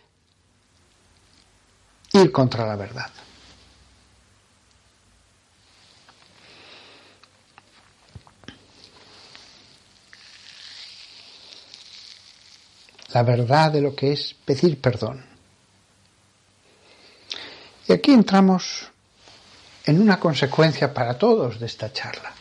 [2.13, 3.11] ir contra la verdad.
[13.13, 15.25] La verdad de lo que es pedir perdón.
[17.89, 18.89] Y aquí entramos
[19.85, 22.33] en una consecuencia para todos de esta charla.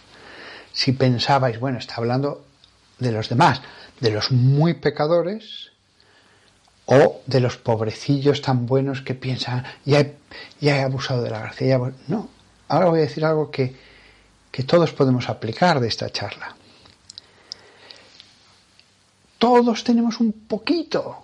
[0.71, 2.45] Si pensabais, bueno, está hablando
[2.99, 3.61] de los demás,
[3.99, 5.71] de los muy pecadores
[6.91, 10.15] o de los pobrecillos tan buenos que piensan, ya he,
[10.59, 11.79] ya he abusado de la gracia.
[12.07, 12.29] No,
[12.67, 13.75] ahora voy a decir algo que,
[14.51, 16.55] que todos podemos aplicar de esta charla.
[19.37, 21.23] Todos tenemos un poquito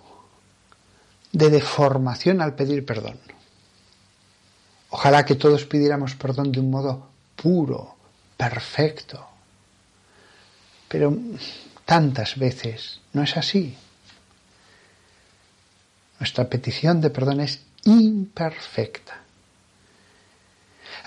[1.32, 3.18] de deformación al pedir perdón.
[4.90, 7.96] Ojalá que todos pidiéramos perdón de un modo puro,
[8.36, 9.26] perfecto.
[10.86, 11.12] Pero
[11.84, 13.76] tantas veces no es así.
[16.18, 19.20] Nuestra petición de perdón es imperfecta.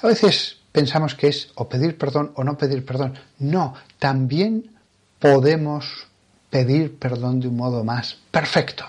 [0.02, 3.18] A veces pensamos que es o pedir perdón o no pedir perdón.
[3.40, 4.78] No, también
[5.20, 6.08] podemos
[6.50, 8.86] pedir perdón de un modo más perfecto.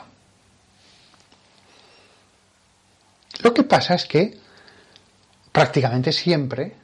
[3.42, 4.38] Lo que pasa es que
[5.50, 6.74] prácticamente siempre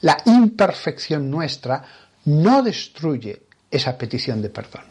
[0.00, 1.84] la imperfección nuestra
[2.24, 4.84] no destruye esa petición de perdón.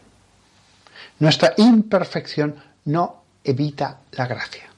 [1.18, 4.68] Nuestra imperfección no evita la gracia.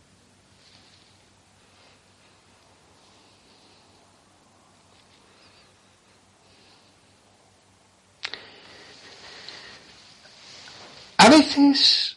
[11.19, 12.17] A veces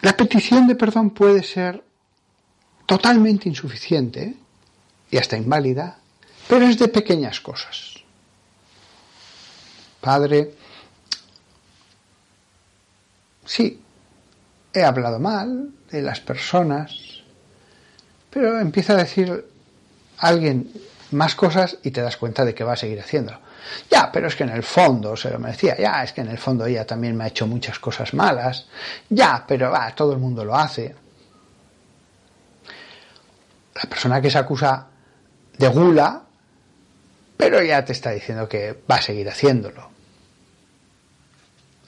[0.00, 1.84] la petición de perdón puede ser
[2.86, 4.34] totalmente insuficiente
[5.10, 5.98] y hasta inválida,
[6.48, 7.96] pero es de pequeñas cosas.
[10.00, 10.54] Padre,
[13.44, 13.82] sí,
[14.76, 17.22] he hablado mal de las personas,
[18.30, 19.46] pero empieza a decir
[20.18, 20.70] alguien
[21.12, 23.38] más cosas y te das cuenta de que va a seguir haciéndolo.
[23.90, 25.76] Ya, pero es que en el fondo se lo merecía.
[25.78, 28.66] Ya, es que en el fondo ella también me ha hecho muchas cosas malas.
[29.08, 30.94] Ya, pero va, todo el mundo lo hace.
[33.74, 34.86] La persona que se acusa
[35.56, 36.22] de gula,
[37.36, 39.90] pero ya te está diciendo que va a seguir haciéndolo.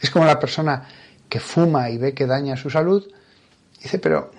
[0.01, 0.89] Es como la persona
[1.29, 3.07] que fuma y ve que daña su salud,
[3.83, 4.33] dice, pero,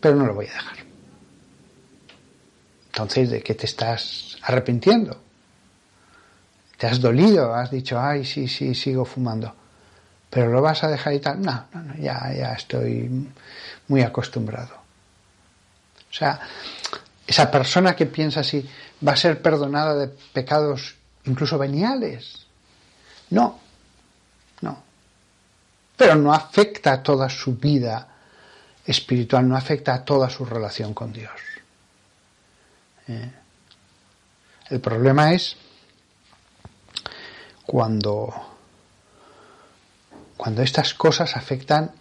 [0.00, 0.76] pero no lo voy a dejar.
[2.86, 5.20] Entonces, ¿de qué te estás arrepintiendo?
[6.78, 7.54] ¿Te has dolido?
[7.54, 9.54] ¿Has dicho, ay, sí, sí, sigo fumando?
[10.30, 11.40] ¿Pero lo vas a dejar y tal?
[11.40, 13.28] No, no, no, ya, ya estoy
[13.88, 14.74] muy acostumbrado.
[16.10, 16.40] O sea,
[17.26, 18.68] esa persona que piensa así
[19.06, 22.46] va a ser perdonada de pecados incluso veniales.
[23.30, 23.63] No, no.
[25.96, 28.08] Pero no afecta a toda su vida
[28.84, 31.40] espiritual, no afecta a toda su relación con Dios.
[33.08, 33.30] ¿Eh?
[34.70, 35.56] El problema es
[37.66, 38.32] cuando,
[40.36, 41.92] cuando estas cosas afectan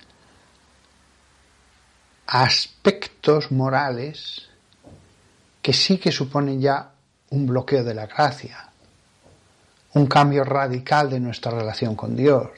[2.27, 4.49] a aspectos morales
[5.61, 6.91] que sí que suponen ya
[7.29, 8.69] un bloqueo de la gracia,
[9.93, 12.49] un cambio radical de nuestra relación con Dios.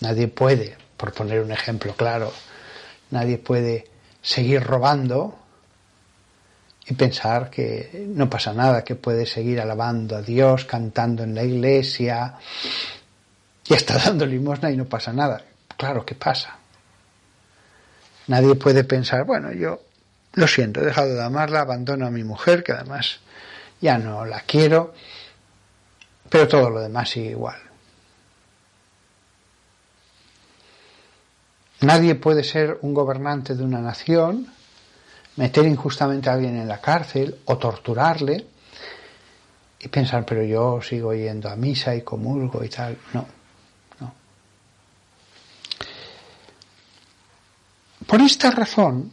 [0.00, 2.32] Nadie puede, por poner un ejemplo claro,
[3.10, 3.86] nadie puede
[4.22, 5.38] seguir robando
[6.88, 11.42] y pensar que no pasa nada, que puedes seguir alabando a Dios, cantando en la
[11.42, 12.34] iglesia
[13.66, 15.42] y hasta dando limosna y no pasa nada.
[15.76, 16.56] Claro que pasa.
[18.28, 19.80] Nadie puede pensar, bueno, yo
[20.34, 23.20] lo siento, he dejado de amarla, abandono a mi mujer, que además
[23.80, 24.94] ya no la quiero,
[26.28, 27.65] pero todo lo demás sigue igual.
[31.80, 34.46] Nadie puede ser un gobernante de una nación,
[35.36, 38.46] meter injustamente a alguien en la cárcel o torturarle
[39.78, 42.96] y pensar, pero yo sigo yendo a misa y comulgo y tal.
[43.12, 43.26] No,
[44.00, 44.14] no.
[48.06, 49.12] Por esta razón,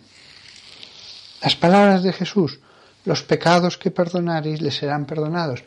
[1.41, 2.59] las palabras de Jesús,
[3.03, 5.63] los pecados que perdonareis les serán perdonados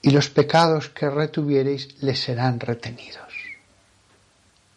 [0.00, 3.30] y los pecados que retuviereis les serán retenidos.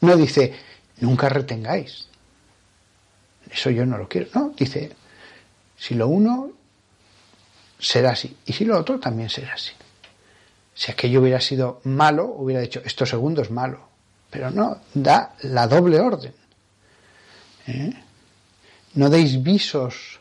[0.01, 0.53] No dice,
[0.99, 2.07] nunca retengáis.
[3.51, 4.27] Eso yo no lo quiero.
[4.33, 4.91] No, dice,
[5.77, 6.51] si lo uno
[7.79, 9.73] será así y si lo otro también será así.
[10.73, 13.87] Si aquello hubiera sido malo, hubiera dicho, esto segundo es malo.
[14.29, 16.33] Pero no, da la doble orden.
[17.67, 17.93] ¿Eh?
[18.95, 20.19] No deis visos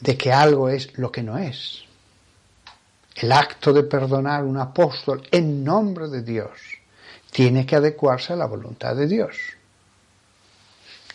[0.00, 1.82] de que algo es lo que no es.
[3.16, 6.50] El acto de perdonar un apóstol en nombre de Dios
[7.34, 9.36] tiene que adecuarse a la voluntad de Dios.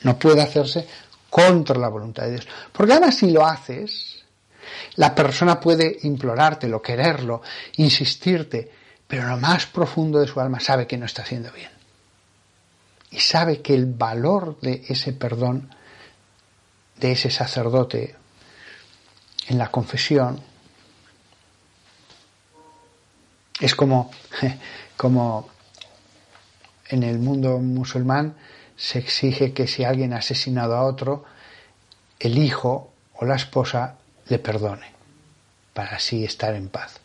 [0.04, 0.86] No puede hacerse
[1.30, 2.48] contra la voluntad de Dios.
[2.74, 4.22] Porque además si lo haces,
[4.96, 7.42] la persona puede implorártelo, quererlo,
[7.78, 8.70] insistirte,
[9.08, 11.72] pero lo más profundo de su alma sabe que no está haciendo bien.
[13.12, 15.74] Y sabe que el valor de ese perdón
[16.98, 18.18] de ese sacerdote
[19.48, 20.44] en la confesión
[23.62, 24.12] es como,
[24.98, 25.50] como
[26.90, 28.36] en el mundo musulmán
[28.76, 31.26] se exige que si alguien ha asesinado a otro,
[32.20, 33.96] el hijo o la esposa
[34.28, 34.92] le perdone,
[35.74, 37.00] para así estar en paz.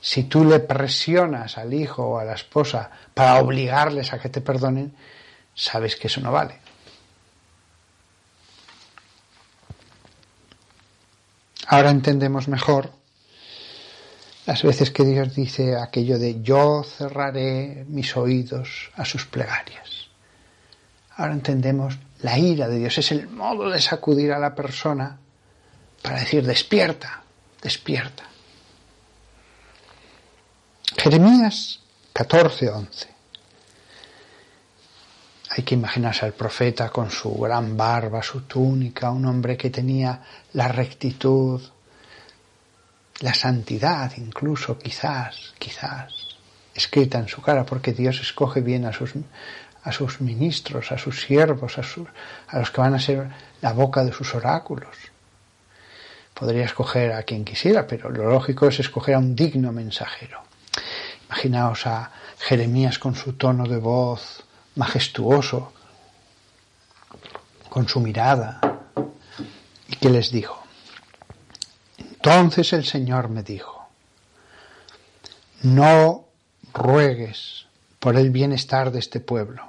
[0.00, 4.40] Si tú le presionas al hijo o a la esposa para obligarles a que te
[4.40, 4.94] perdonen,
[5.54, 6.58] sabes que eso no vale.
[11.66, 12.99] Ahora entendemos mejor
[14.46, 20.08] las veces que Dios dice aquello de yo cerraré mis oídos a sus plegarias.
[21.16, 25.18] Ahora entendemos la ira de Dios, es el modo de sacudir a la persona
[26.02, 27.22] para decir despierta,
[27.62, 28.24] despierta.
[30.96, 31.80] Jeremías
[32.14, 33.08] 14:11.
[35.50, 40.22] Hay que imaginarse al profeta con su gran barba, su túnica, un hombre que tenía
[40.52, 41.60] la rectitud,
[43.20, 46.12] la santidad incluso, quizás, quizás,
[46.74, 49.12] escrita en su cara, porque Dios escoge bien a sus,
[49.82, 51.82] a sus ministros, a sus siervos, a,
[52.48, 53.28] a los que van a ser
[53.60, 54.96] la boca de sus oráculos.
[56.32, 60.42] Podría escoger a quien quisiera, pero lo lógico es escoger a un digno mensajero.
[61.26, 64.42] Imaginaos a Jeremías con su tono de voz
[64.76, 65.74] majestuoso,
[67.68, 68.60] con su mirada,
[69.88, 70.59] y que les dijo,
[72.22, 73.88] entonces el Señor me dijo,
[75.62, 76.26] no
[76.74, 77.64] ruegues
[77.98, 79.64] por el bienestar de este pueblo.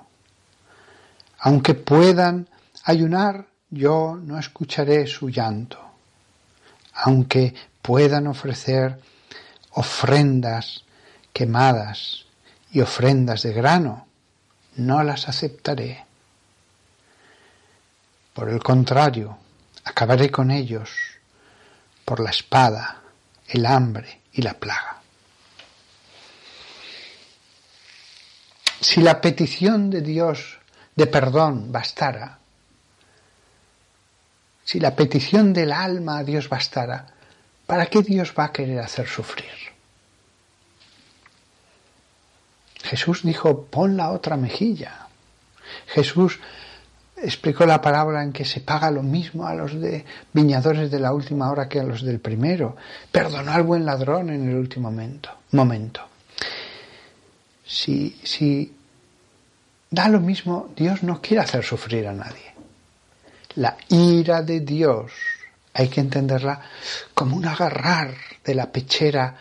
[1.40, 2.50] Aunque puedan
[2.84, 5.80] ayunar, yo no escucharé su llanto.
[6.94, 9.00] Aunque puedan ofrecer
[9.72, 10.84] ofrendas
[11.32, 12.26] quemadas
[12.74, 14.08] y ofrendas de grano,
[14.76, 16.04] no las aceptaré.
[18.34, 19.38] Por el contrario,
[19.86, 21.11] acabaré con ellos
[22.06, 23.02] por la espada,
[23.48, 25.02] el hambre y la plaga.
[28.80, 30.60] Si la petición de Dios
[30.96, 32.40] de perdón bastara,
[34.64, 37.08] si la petición del alma a Dios bastara,
[37.66, 39.52] ¿para qué Dios va a querer hacer sufrir?
[42.84, 45.08] Jesús dijo, pon la otra mejilla.
[45.88, 46.40] Jesús
[47.24, 51.14] explicó la parábola en que se paga lo mismo a los de viñadores de la
[51.14, 52.76] última hora que a los del primero.
[53.12, 55.30] Perdonó al buen ladrón en el último momento.
[55.52, 56.02] momento.
[57.66, 58.76] Si, si
[59.90, 62.54] da lo mismo, Dios no quiere hacer sufrir a nadie.
[63.56, 65.12] La ira de Dios
[65.74, 66.62] hay que entenderla
[67.14, 68.14] como un agarrar
[68.44, 69.36] de la pechera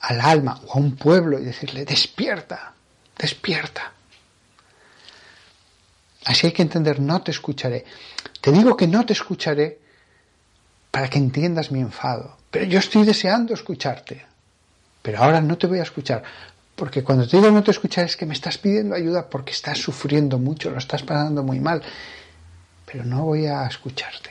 [0.00, 2.74] al alma o a un pueblo y decirle, despierta,
[3.16, 3.93] despierta.
[6.24, 7.84] Así hay que entender, no te escucharé.
[8.40, 9.78] Te digo que no te escucharé
[10.90, 12.36] para que entiendas mi enfado.
[12.50, 14.24] Pero yo estoy deseando escucharte.
[15.02, 16.22] Pero ahora no te voy a escuchar.
[16.74, 19.78] Porque cuando te digo no te escuchar es que me estás pidiendo ayuda porque estás
[19.78, 21.82] sufriendo mucho, lo estás pasando muy mal.
[22.86, 24.30] Pero no voy a escucharte.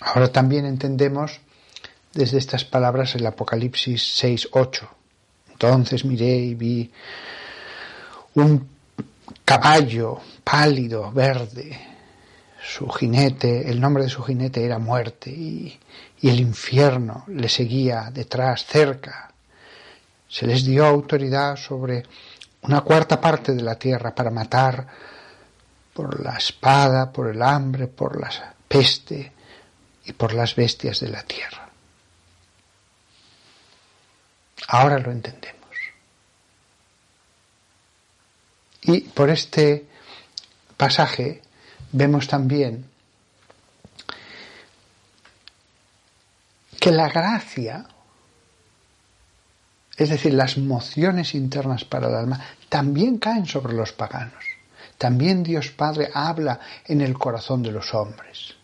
[0.00, 1.40] Ahora también entendemos
[2.12, 4.88] desde estas palabras el Apocalipsis 6, 8.
[5.52, 6.92] Entonces miré y vi
[8.34, 8.68] un
[9.44, 11.78] caballo pálido, verde.
[12.62, 15.78] Su jinete, el nombre de su jinete era muerte y,
[16.20, 19.30] y el infierno le seguía detrás, cerca.
[20.28, 22.02] Se les dio autoridad sobre
[22.62, 24.86] una cuarta parte de la tierra para matar
[25.92, 29.32] por la espada, por el hambre, por la peste
[30.06, 31.68] y por las bestias de la tierra.
[34.68, 35.63] Ahora lo entendemos.
[38.84, 39.86] Y por este
[40.76, 41.42] pasaje
[41.92, 42.86] vemos también
[46.78, 47.86] que la gracia,
[49.96, 54.44] es decir, las mociones internas para el alma, también caen sobre los paganos.
[54.98, 58.54] También Dios Padre habla en el corazón de los hombres.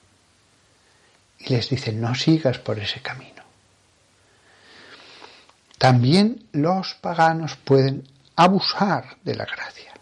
[1.38, 3.42] Y les dice, no sigas por ese camino.
[5.78, 8.06] También los paganos pueden
[8.36, 9.94] abusar de la gracia.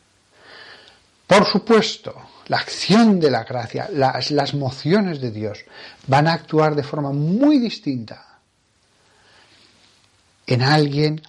[1.29, 2.15] Por supuesto,
[2.47, 5.63] la acción de la gracia, las, las mociones de Dios
[6.07, 8.39] van a actuar de forma muy distinta
[10.47, 11.21] en alguien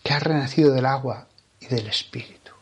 [0.00, 1.26] que ha renacido del agua
[1.58, 2.52] y del Espíritu,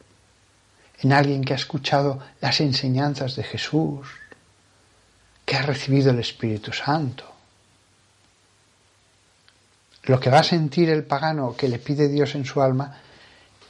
[1.02, 4.08] en alguien que ha escuchado las enseñanzas de Jesús,
[5.44, 7.30] que ha recibido el Espíritu Santo.
[10.04, 13.02] Lo que va a sentir el pagano que le pide Dios en su alma,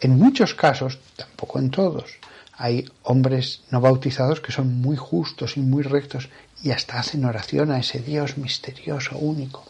[0.00, 2.20] en muchos casos, tampoco en todos,
[2.58, 6.30] hay hombres no bautizados que son muy justos y muy rectos
[6.62, 9.64] y hasta hacen oración a ese Dios misterioso, único.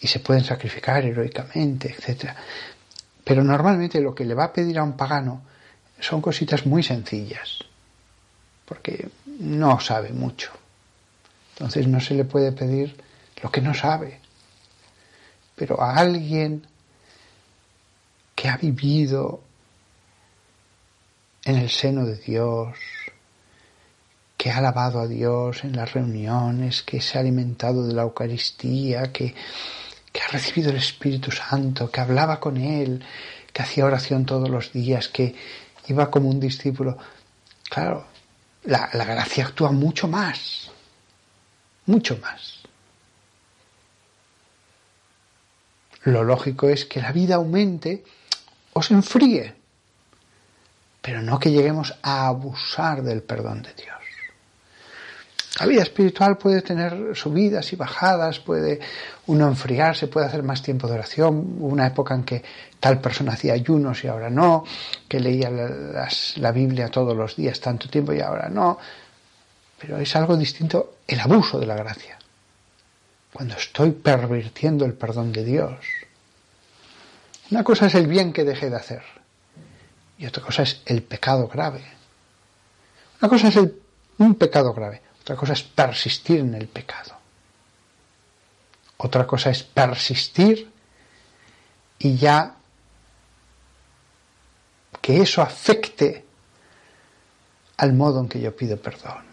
[0.00, 2.30] Y se pueden sacrificar heroicamente, etc.
[3.24, 5.42] Pero normalmente lo que le va a pedir a un pagano
[5.98, 7.58] son cositas muy sencillas,
[8.64, 9.08] porque
[9.40, 10.52] no sabe mucho.
[11.54, 12.96] Entonces no se le puede pedir
[13.42, 14.20] lo que no sabe.
[15.56, 16.66] Pero a alguien
[18.34, 19.40] que ha vivido
[21.46, 22.76] en el seno de Dios,
[24.36, 29.12] que ha alabado a Dios en las reuniones, que se ha alimentado de la Eucaristía,
[29.12, 29.32] que,
[30.12, 33.04] que ha recibido el Espíritu Santo, que hablaba con Él,
[33.52, 35.36] que hacía oración todos los días, que
[35.86, 36.98] iba como un discípulo.
[37.70, 38.08] Claro,
[38.64, 40.72] la, la gracia actúa mucho más,
[41.86, 42.58] mucho más.
[46.02, 48.04] Lo lógico es que la vida aumente
[48.72, 49.55] o se enfríe
[51.06, 53.96] pero no que lleguemos a abusar del perdón de Dios.
[55.60, 58.80] La vida espiritual puede tener subidas y bajadas, puede
[59.26, 62.42] uno enfriarse, puede hacer más tiempo de oración, una época en que
[62.80, 64.64] tal persona hacía ayunos y ahora no,
[65.06, 68.76] que leía la Biblia todos los días tanto tiempo y ahora no,
[69.78, 72.18] pero es algo distinto el abuso de la gracia.
[73.32, 75.86] Cuando estoy pervirtiendo el perdón de Dios.
[77.52, 79.15] Una cosa es el bien que dejé de hacer
[80.18, 81.84] y otra cosa es el pecado grave.
[83.20, 83.58] Una cosa es
[84.18, 87.16] un pecado grave, otra cosa es persistir en el pecado.
[88.98, 90.70] Otra cosa es persistir
[91.98, 92.54] y ya
[95.00, 96.24] que eso afecte
[97.76, 99.24] al modo en que yo pido perdón.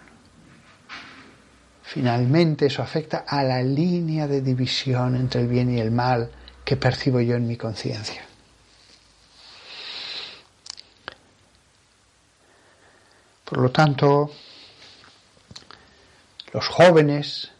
[1.83, 6.31] Finalmente eso afecta a la línea de división entre el bien y el mal
[6.65, 8.25] que percibo yo en mi conciencia.
[13.53, 14.31] Por lo tanto,
[16.53, 17.51] los jóvenes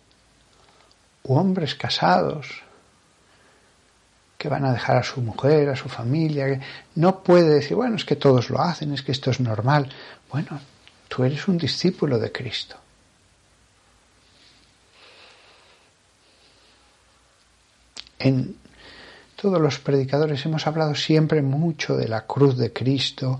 [1.21, 2.63] u hombres casados
[4.39, 6.59] que van a dejar a su mujer, a su familia,
[6.95, 9.87] no puede decir, bueno, es que todos lo hacen, es que esto es normal.
[10.31, 10.59] Bueno,
[11.09, 12.75] tú eres un discípulo de Cristo.
[18.17, 18.57] En
[19.35, 23.39] todos los predicadores hemos hablado siempre mucho de la cruz de Cristo,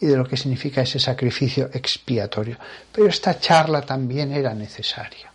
[0.00, 2.58] y de lo que significa ese sacrificio expiatorio.
[2.92, 5.32] Pero esta charla también era necesaria.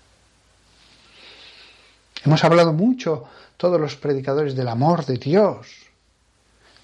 [2.24, 3.26] Hemos hablado mucho,
[3.58, 5.68] todos los predicadores, del amor de Dios,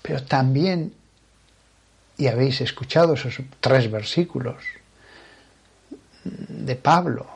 [0.02, 0.94] pero también,
[2.18, 4.64] y habéis escuchado esos tres versículos
[6.24, 7.28] de Pablo,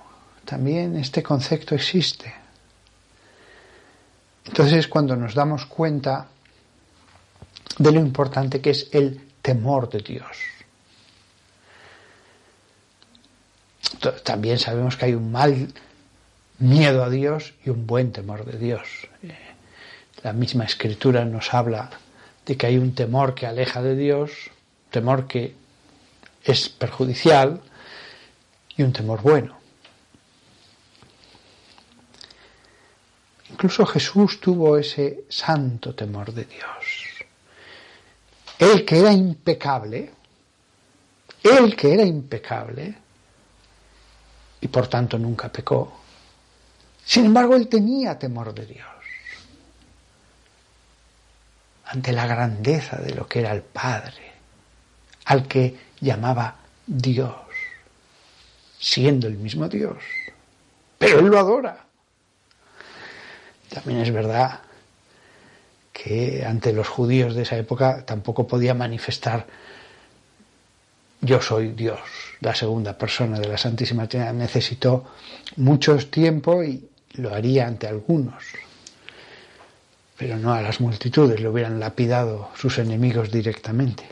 [0.45, 2.33] también este concepto existe.
[4.45, 6.27] Entonces cuando nos damos cuenta
[7.77, 10.37] de lo importante que es el temor de Dios.
[14.23, 15.73] También sabemos que hay un mal
[16.59, 18.87] miedo a Dios y un buen temor de Dios.
[20.23, 21.89] La misma escritura nos habla
[22.45, 24.31] de que hay un temor que aleja de Dios,
[24.89, 25.55] temor que
[26.43, 27.61] es perjudicial
[28.77, 29.61] y un temor bueno.
[33.61, 36.90] incluso Jesús tuvo ese santo temor de Dios.
[38.61, 40.11] Él que era impecable,
[41.41, 42.95] él que era impecable,
[44.61, 45.99] y por tanto nunca pecó,
[47.03, 48.87] sin embargo él tenía temor de Dios.
[51.85, 54.31] Ante la grandeza de lo que era el Padre,
[55.25, 57.33] al que llamaba Dios,
[58.77, 59.97] siendo el mismo Dios.
[60.99, 61.83] Pero él lo adora.
[63.69, 64.61] También es verdad
[66.03, 69.45] que ante los judíos de esa época tampoco podía manifestar
[71.23, 71.99] yo soy Dios,
[72.39, 74.33] la segunda persona de la Santísima Trinidad.
[74.33, 75.05] Necesitó
[75.57, 78.43] mucho tiempo y lo haría ante algunos,
[80.17, 84.03] pero no a las multitudes, le hubieran lapidado sus enemigos directamente.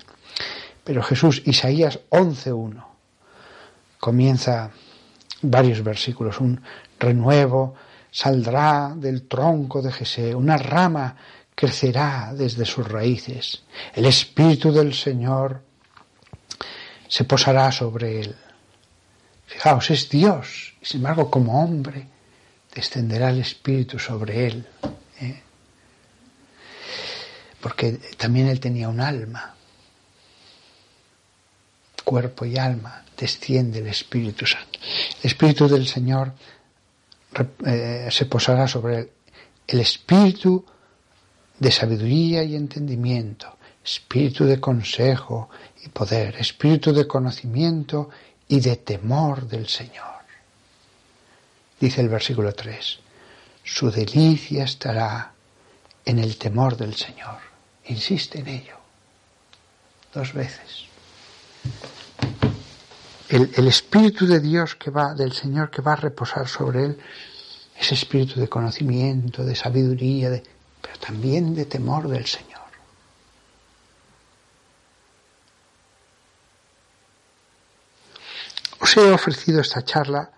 [0.83, 2.83] Pero Jesús, Isaías 11.1,
[3.99, 4.69] comienza
[5.41, 6.61] varios versículos, un
[6.99, 7.73] renuevo,
[8.11, 11.15] saldrá del tronco de Jesé, una rama
[11.59, 15.61] crecerá desde sus raíces, el Espíritu del Señor
[17.05, 18.35] se posará sobre él.
[19.45, 22.07] Fijaos, es Dios, y sin embargo como hombre
[22.73, 24.65] descenderá el Espíritu sobre él.
[25.19, 25.41] ¿eh?
[27.59, 29.53] Porque también él tenía un alma,
[32.05, 34.79] cuerpo y alma, desciende el Espíritu Santo.
[35.21, 36.31] El Espíritu del Señor
[37.65, 39.09] eh, se posará sobre él.
[39.67, 40.65] El Espíritu
[41.59, 45.49] de sabiduría y entendimiento, espíritu de consejo
[45.83, 48.09] y poder, espíritu de conocimiento
[48.47, 50.07] y de temor del Señor.
[51.79, 52.99] Dice el versículo 3,
[53.63, 55.33] su delicia estará
[56.05, 57.37] en el temor del Señor.
[57.85, 58.77] Insiste en ello
[60.13, 60.85] dos veces.
[63.29, 66.97] El, Espíritu de Dios que va, del Señor que va a reposar sobre él,
[67.79, 70.43] ese espíritu de conocimiento, de sabiduría, de,
[70.89, 72.59] pero también de temor del Señor.
[78.79, 80.31] Os he ofrecido esta charla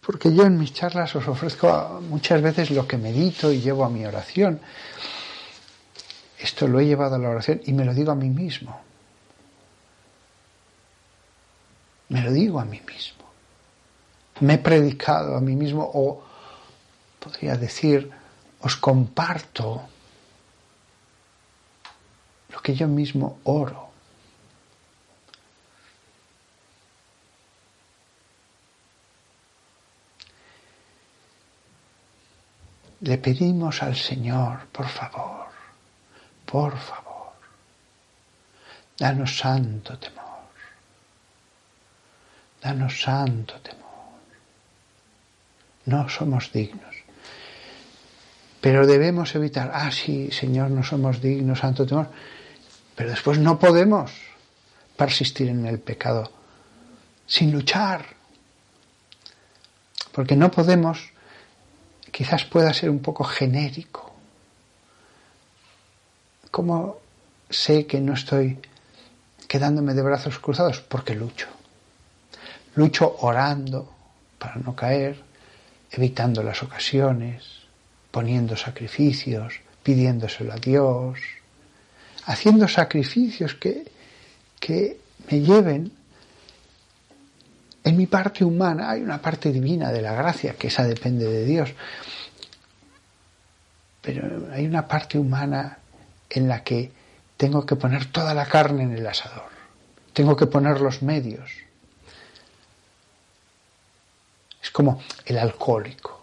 [0.00, 3.90] porque yo en mis charlas os ofrezco muchas veces lo que medito y llevo a
[3.90, 4.60] mi oración.
[6.38, 8.80] Esto lo he llevado a la oración y me lo digo a mí mismo.
[12.10, 13.24] Me lo digo a mí mismo.
[14.40, 16.22] Me he predicado a mí mismo o
[17.18, 18.19] podría decir,
[18.60, 19.88] os comparto
[22.50, 23.88] lo que yo mismo oro.
[33.00, 35.46] Le pedimos al Señor, por favor,
[36.44, 37.32] por favor,
[38.98, 40.52] danos santo temor,
[42.60, 43.80] danos santo temor.
[45.86, 46.89] No somos dignos.
[48.60, 52.08] Pero debemos evitar, ah, sí, Señor, no somos dignos, santo temor,
[52.94, 54.12] pero después no podemos
[54.96, 56.30] persistir en el pecado
[57.26, 58.04] sin luchar,
[60.12, 61.12] porque no podemos,
[62.10, 64.12] quizás pueda ser un poco genérico.
[66.50, 66.98] ¿Cómo
[67.48, 68.58] sé que no estoy
[69.48, 70.80] quedándome de brazos cruzados?
[70.80, 71.46] Porque lucho.
[72.74, 73.90] Lucho orando
[74.38, 75.22] para no caer,
[75.92, 77.59] evitando las ocasiones,
[78.10, 81.18] poniendo sacrificios, pidiéndoselo a Dios,
[82.26, 83.90] haciendo sacrificios que,
[84.58, 84.98] que
[85.30, 85.92] me lleven
[87.82, 91.44] en mi parte humana, hay una parte divina de la gracia, que esa depende de
[91.44, 91.70] Dios,
[94.02, 95.78] pero hay una parte humana
[96.28, 96.92] en la que
[97.36, 99.48] tengo que poner toda la carne en el asador,
[100.12, 101.50] tengo que poner los medios.
[104.62, 106.19] Es como el alcohólico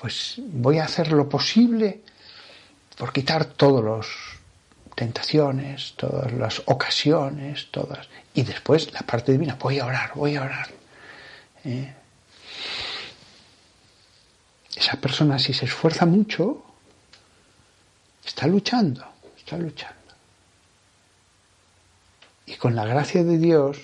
[0.00, 2.00] pues voy a hacer lo posible
[2.96, 4.06] por quitar todas las
[4.94, 8.08] tentaciones, todas las ocasiones, todas.
[8.32, 10.68] Y después la parte divina, voy a orar, voy a orar.
[11.64, 11.94] ¿eh?
[14.74, 16.64] Esa persona si se esfuerza mucho,
[18.24, 19.04] está luchando,
[19.36, 19.96] está luchando.
[22.46, 23.76] Y con la gracia de Dios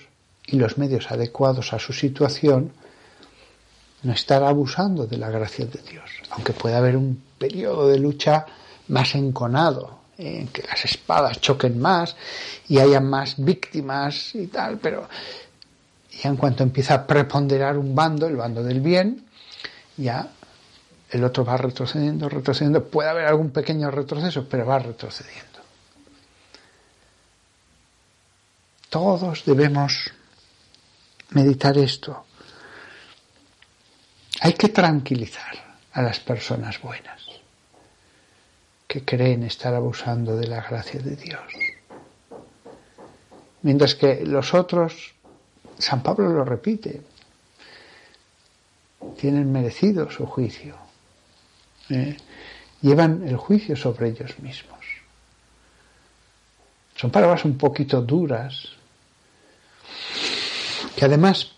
[0.47, 2.73] y los medios adecuados a su situación,
[4.03, 8.47] no estar abusando de la gracia de Dios, aunque pueda haber un periodo de lucha
[8.89, 12.17] más enconado, en que las espadas choquen más
[12.69, 15.09] y haya más víctimas y tal, pero
[16.11, 19.27] ya en cuanto empieza a preponderar un bando, el bando del bien,
[19.97, 20.29] ya
[21.11, 25.45] el otro va retrocediendo, retrocediendo, puede haber algún pequeño retroceso, pero va retrocediendo.
[28.89, 30.11] Todos debemos
[31.31, 32.25] meditar esto,
[34.41, 35.67] hay que tranquilizar,
[35.97, 37.23] a las personas buenas,
[38.87, 41.53] que creen estar abusando de la gracia de Dios.
[43.63, 45.15] Mientras que los otros,
[45.79, 47.01] San Pablo lo repite,
[49.19, 50.77] tienen merecido su juicio,
[51.89, 52.19] ¿eh?
[52.83, 54.85] llevan el juicio sobre ellos mismos.
[56.95, 58.69] Son palabras un poquito duras,
[60.95, 61.56] que además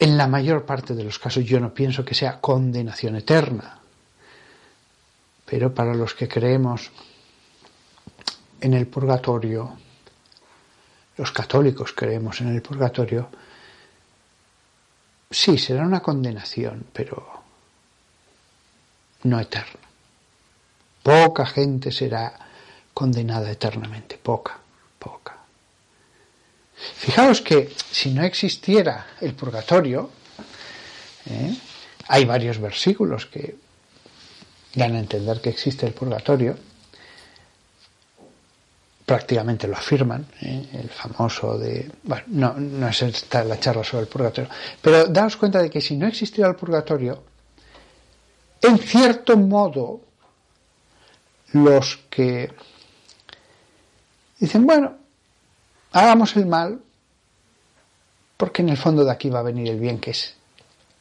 [0.00, 3.78] en la mayor parte de los casos yo no pienso que sea condenación eterna,
[5.44, 6.90] pero para los que creemos
[8.62, 9.76] en el purgatorio,
[11.18, 13.28] los católicos creemos en el purgatorio,
[15.30, 17.42] sí, será una condenación, pero
[19.24, 19.86] no eterna.
[21.02, 22.32] Poca gente será
[22.94, 24.59] condenada eternamente, poca.
[26.96, 30.10] Fijaos que si no existiera el purgatorio,
[31.28, 31.54] ¿eh?
[32.08, 33.56] hay varios versículos que
[34.74, 36.56] dan a entender que existe el purgatorio,
[39.04, 40.68] prácticamente lo afirman, ¿eh?
[40.72, 41.90] el famoso de...
[42.04, 44.50] Bueno, no, no es esta la charla sobre el purgatorio,
[44.80, 47.24] pero daos cuenta de que si no existiera el purgatorio,
[48.62, 50.00] en cierto modo,
[51.52, 52.52] los que
[54.38, 54.99] dicen, bueno,
[55.92, 56.80] hagamos el mal,
[58.36, 60.34] porque en el fondo de aquí va a venir el bien, que es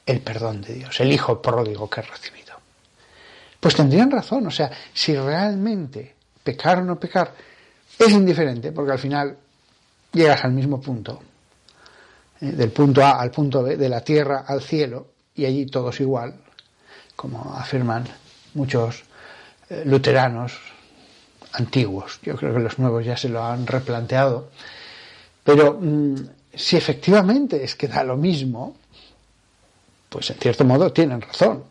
[0.05, 2.55] el perdón de Dios, el hijo pródigo que ha recibido.
[3.59, 7.33] Pues tendrían razón, o sea, si realmente pecar o no pecar
[7.97, 9.37] es indiferente, porque al final
[10.11, 11.21] llegas al mismo punto,
[12.41, 12.51] ¿eh?
[12.51, 15.99] del punto A al punto B, de la tierra al cielo, y allí todo es
[15.99, 16.35] igual,
[17.15, 18.05] como afirman
[18.53, 19.03] muchos
[19.69, 20.57] eh, luteranos
[21.53, 22.19] antiguos.
[22.23, 24.49] Yo creo que los nuevos ya se lo han replanteado
[25.43, 26.15] pero mm,
[26.53, 28.75] si efectivamente es que da lo mismo,
[30.09, 31.63] pues en cierto modo tienen razón,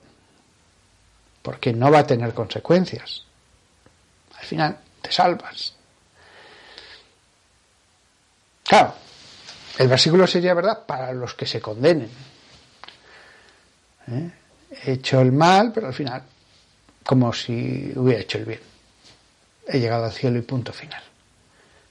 [1.43, 3.25] porque no va a tener consecuencias.
[4.39, 5.75] Al final te salvas.
[8.65, 8.95] Claro,
[9.79, 12.11] el versículo sería verdad para los que se condenen.
[14.09, 14.31] ¿Eh?
[14.85, 16.23] He hecho el mal, pero al final,
[17.05, 18.61] como si hubiera hecho el bien.
[19.67, 21.03] He llegado al cielo y punto final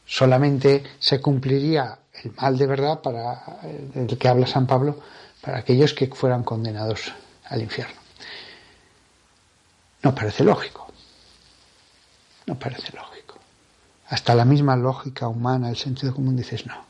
[0.08, 3.60] solamente se cumpliría el mal de verdad para
[3.94, 5.00] el que habla San Pablo
[5.42, 7.14] para aquellos que fueran condenados
[7.46, 8.00] al infierno.
[10.02, 10.88] No parece lógico.
[12.46, 13.36] No parece lógico.
[14.10, 16.86] Hasta la misma lógica humana, el sentido común, dices no.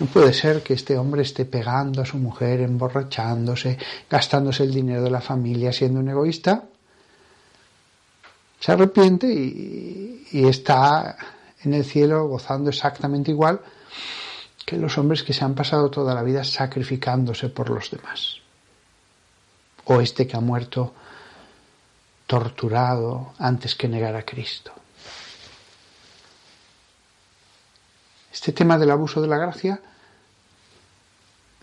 [0.00, 3.78] No puede ser que este hombre esté pegando a su mujer, emborrachándose,
[4.08, 6.64] gastándose el dinero de la familia, siendo un egoísta.
[8.58, 11.16] Se arrepiente y está
[11.62, 13.60] en el cielo gozando exactamente igual
[14.64, 18.36] que los hombres que se han pasado toda la vida sacrificándose por los demás.
[19.84, 20.94] O este que ha muerto
[22.26, 24.72] torturado antes que negar a Cristo.
[28.32, 29.80] Este tema del abuso de la gracia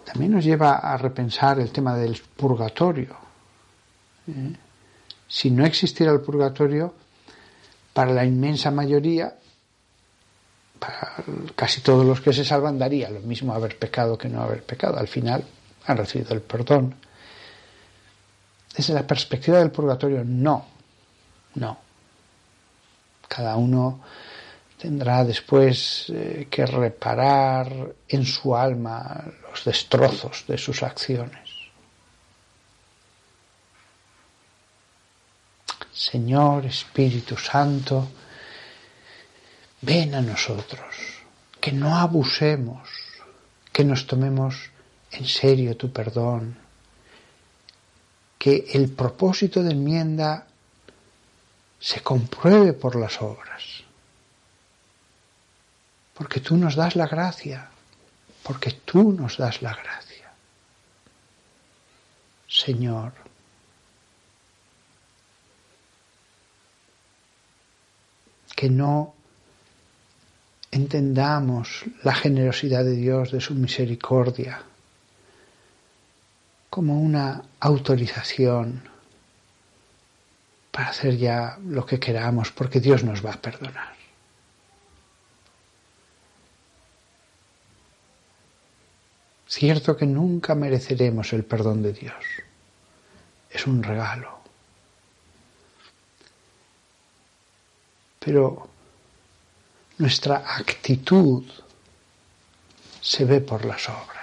[0.04, 3.16] también nos lleva a repensar el tema del purgatorio.
[4.28, 4.54] ¿eh?
[5.28, 6.94] Si no existiera el purgatorio,
[7.94, 9.38] para la inmensa mayoría
[10.80, 11.16] para
[11.56, 14.98] casi todos los que se salvan daría lo mismo haber pecado que no haber pecado.
[14.98, 15.44] Al final
[15.86, 16.96] han recibido el perdón.
[18.76, 20.66] Desde la perspectiva del purgatorio, no,
[21.56, 21.78] no.
[23.28, 24.02] Cada uno
[24.78, 31.50] tendrá después eh, que reparar en su alma los destrozos de sus acciones.
[35.92, 38.08] Señor Espíritu Santo,
[39.82, 40.96] ven a nosotros,
[41.62, 42.90] que no abusemos,
[43.72, 44.72] que nos tomemos
[45.12, 46.58] en serio tu perdón,
[48.38, 50.48] que el propósito de enmienda
[51.80, 53.84] se compruebe por las obras,
[56.14, 57.70] porque tú nos das la gracia,
[58.44, 60.32] porque tú nos das la gracia.
[62.48, 63.14] Señor,
[68.56, 69.17] que no
[70.72, 74.62] entendamos la generosidad de Dios, de su misericordia,
[76.70, 78.84] como una autorización
[80.72, 83.96] para hacer ya lo que queramos, porque Dios nos va a perdonar.
[89.48, 92.24] Cierto que nunca mereceremos el perdón de Dios.
[93.50, 94.38] Es un regalo.
[98.20, 98.70] Pero
[99.98, 101.44] nuestra actitud
[103.02, 104.18] se ve por las obras.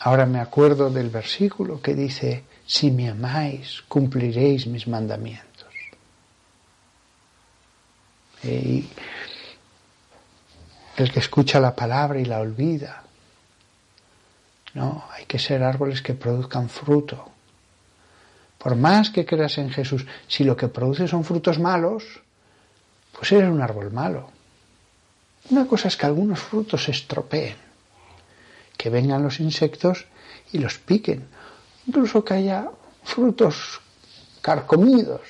[0.00, 5.48] Ahora me acuerdo del versículo que dice, si me amáis, cumpliréis mis mandamientos.
[8.44, 8.88] Y
[10.96, 13.02] el que escucha la palabra y la olvida.
[14.74, 17.32] No, hay que ser árboles que produzcan fruto.
[18.58, 22.04] Por más que creas en Jesús, si lo que produce son frutos malos,
[23.12, 24.30] pues eres un árbol malo.
[25.50, 27.56] Una cosa es que algunos frutos se estropeen,
[28.76, 30.06] que vengan los insectos
[30.52, 31.26] y los piquen,
[31.86, 32.68] incluso que haya
[33.04, 33.80] frutos
[34.42, 35.22] carcomidos.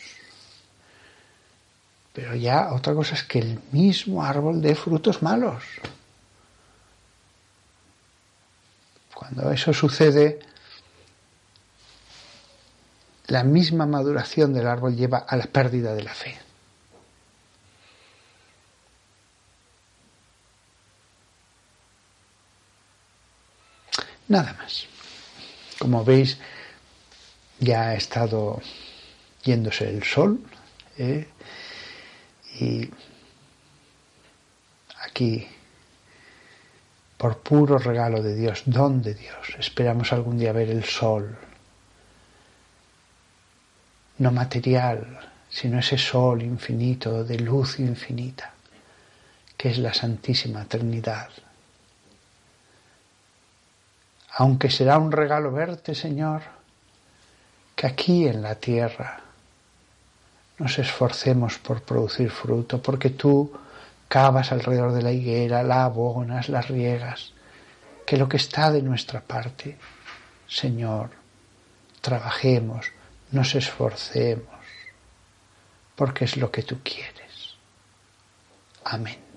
[2.13, 5.63] Pero ya otra cosa es que el mismo árbol dé frutos malos.
[9.15, 10.41] Cuando eso sucede,
[13.29, 16.39] la misma maduración del árbol lleva a la pérdida de la fe.
[24.29, 24.87] Nada más.
[25.79, 26.39] Como veis,
[27.61, 28.61] ya ha estado
[29.43, 30.41] yéndose el sol
[30.97, 31.29] ¿eh?
[32.61, 32.91] y
[35.05, 35.47] aquí,
[37.17, 41.39] por puro regalo de Dios, don de Dios, esperamos algún día ver el sol,
[44.19, 48.53] no material, sino ese sol infinito, de luz infinita,
[49.57, 51.29] que es la Santísima Trinidad.
[54.37, 56.43] Aunque será un regalo verte, Señor,
[57.75, 59.21] que aquí en la tierra
[60.59, 63.53] nos esforcemos por producir fruto, porque tú
[64.09, 67.33] cavas alrededor de la higuera, la abonas, las riegas,
[68.05, 69.77] que lo que está de nuestra parte,
[70.49, 71.11] Señor,
[72.01, 72.91] trabajemos,
[73.31, 74.59] nos esforcemos,
[75.97, 77.57] porque es lo que tú quieres.
[78.85, 79.28] Amén.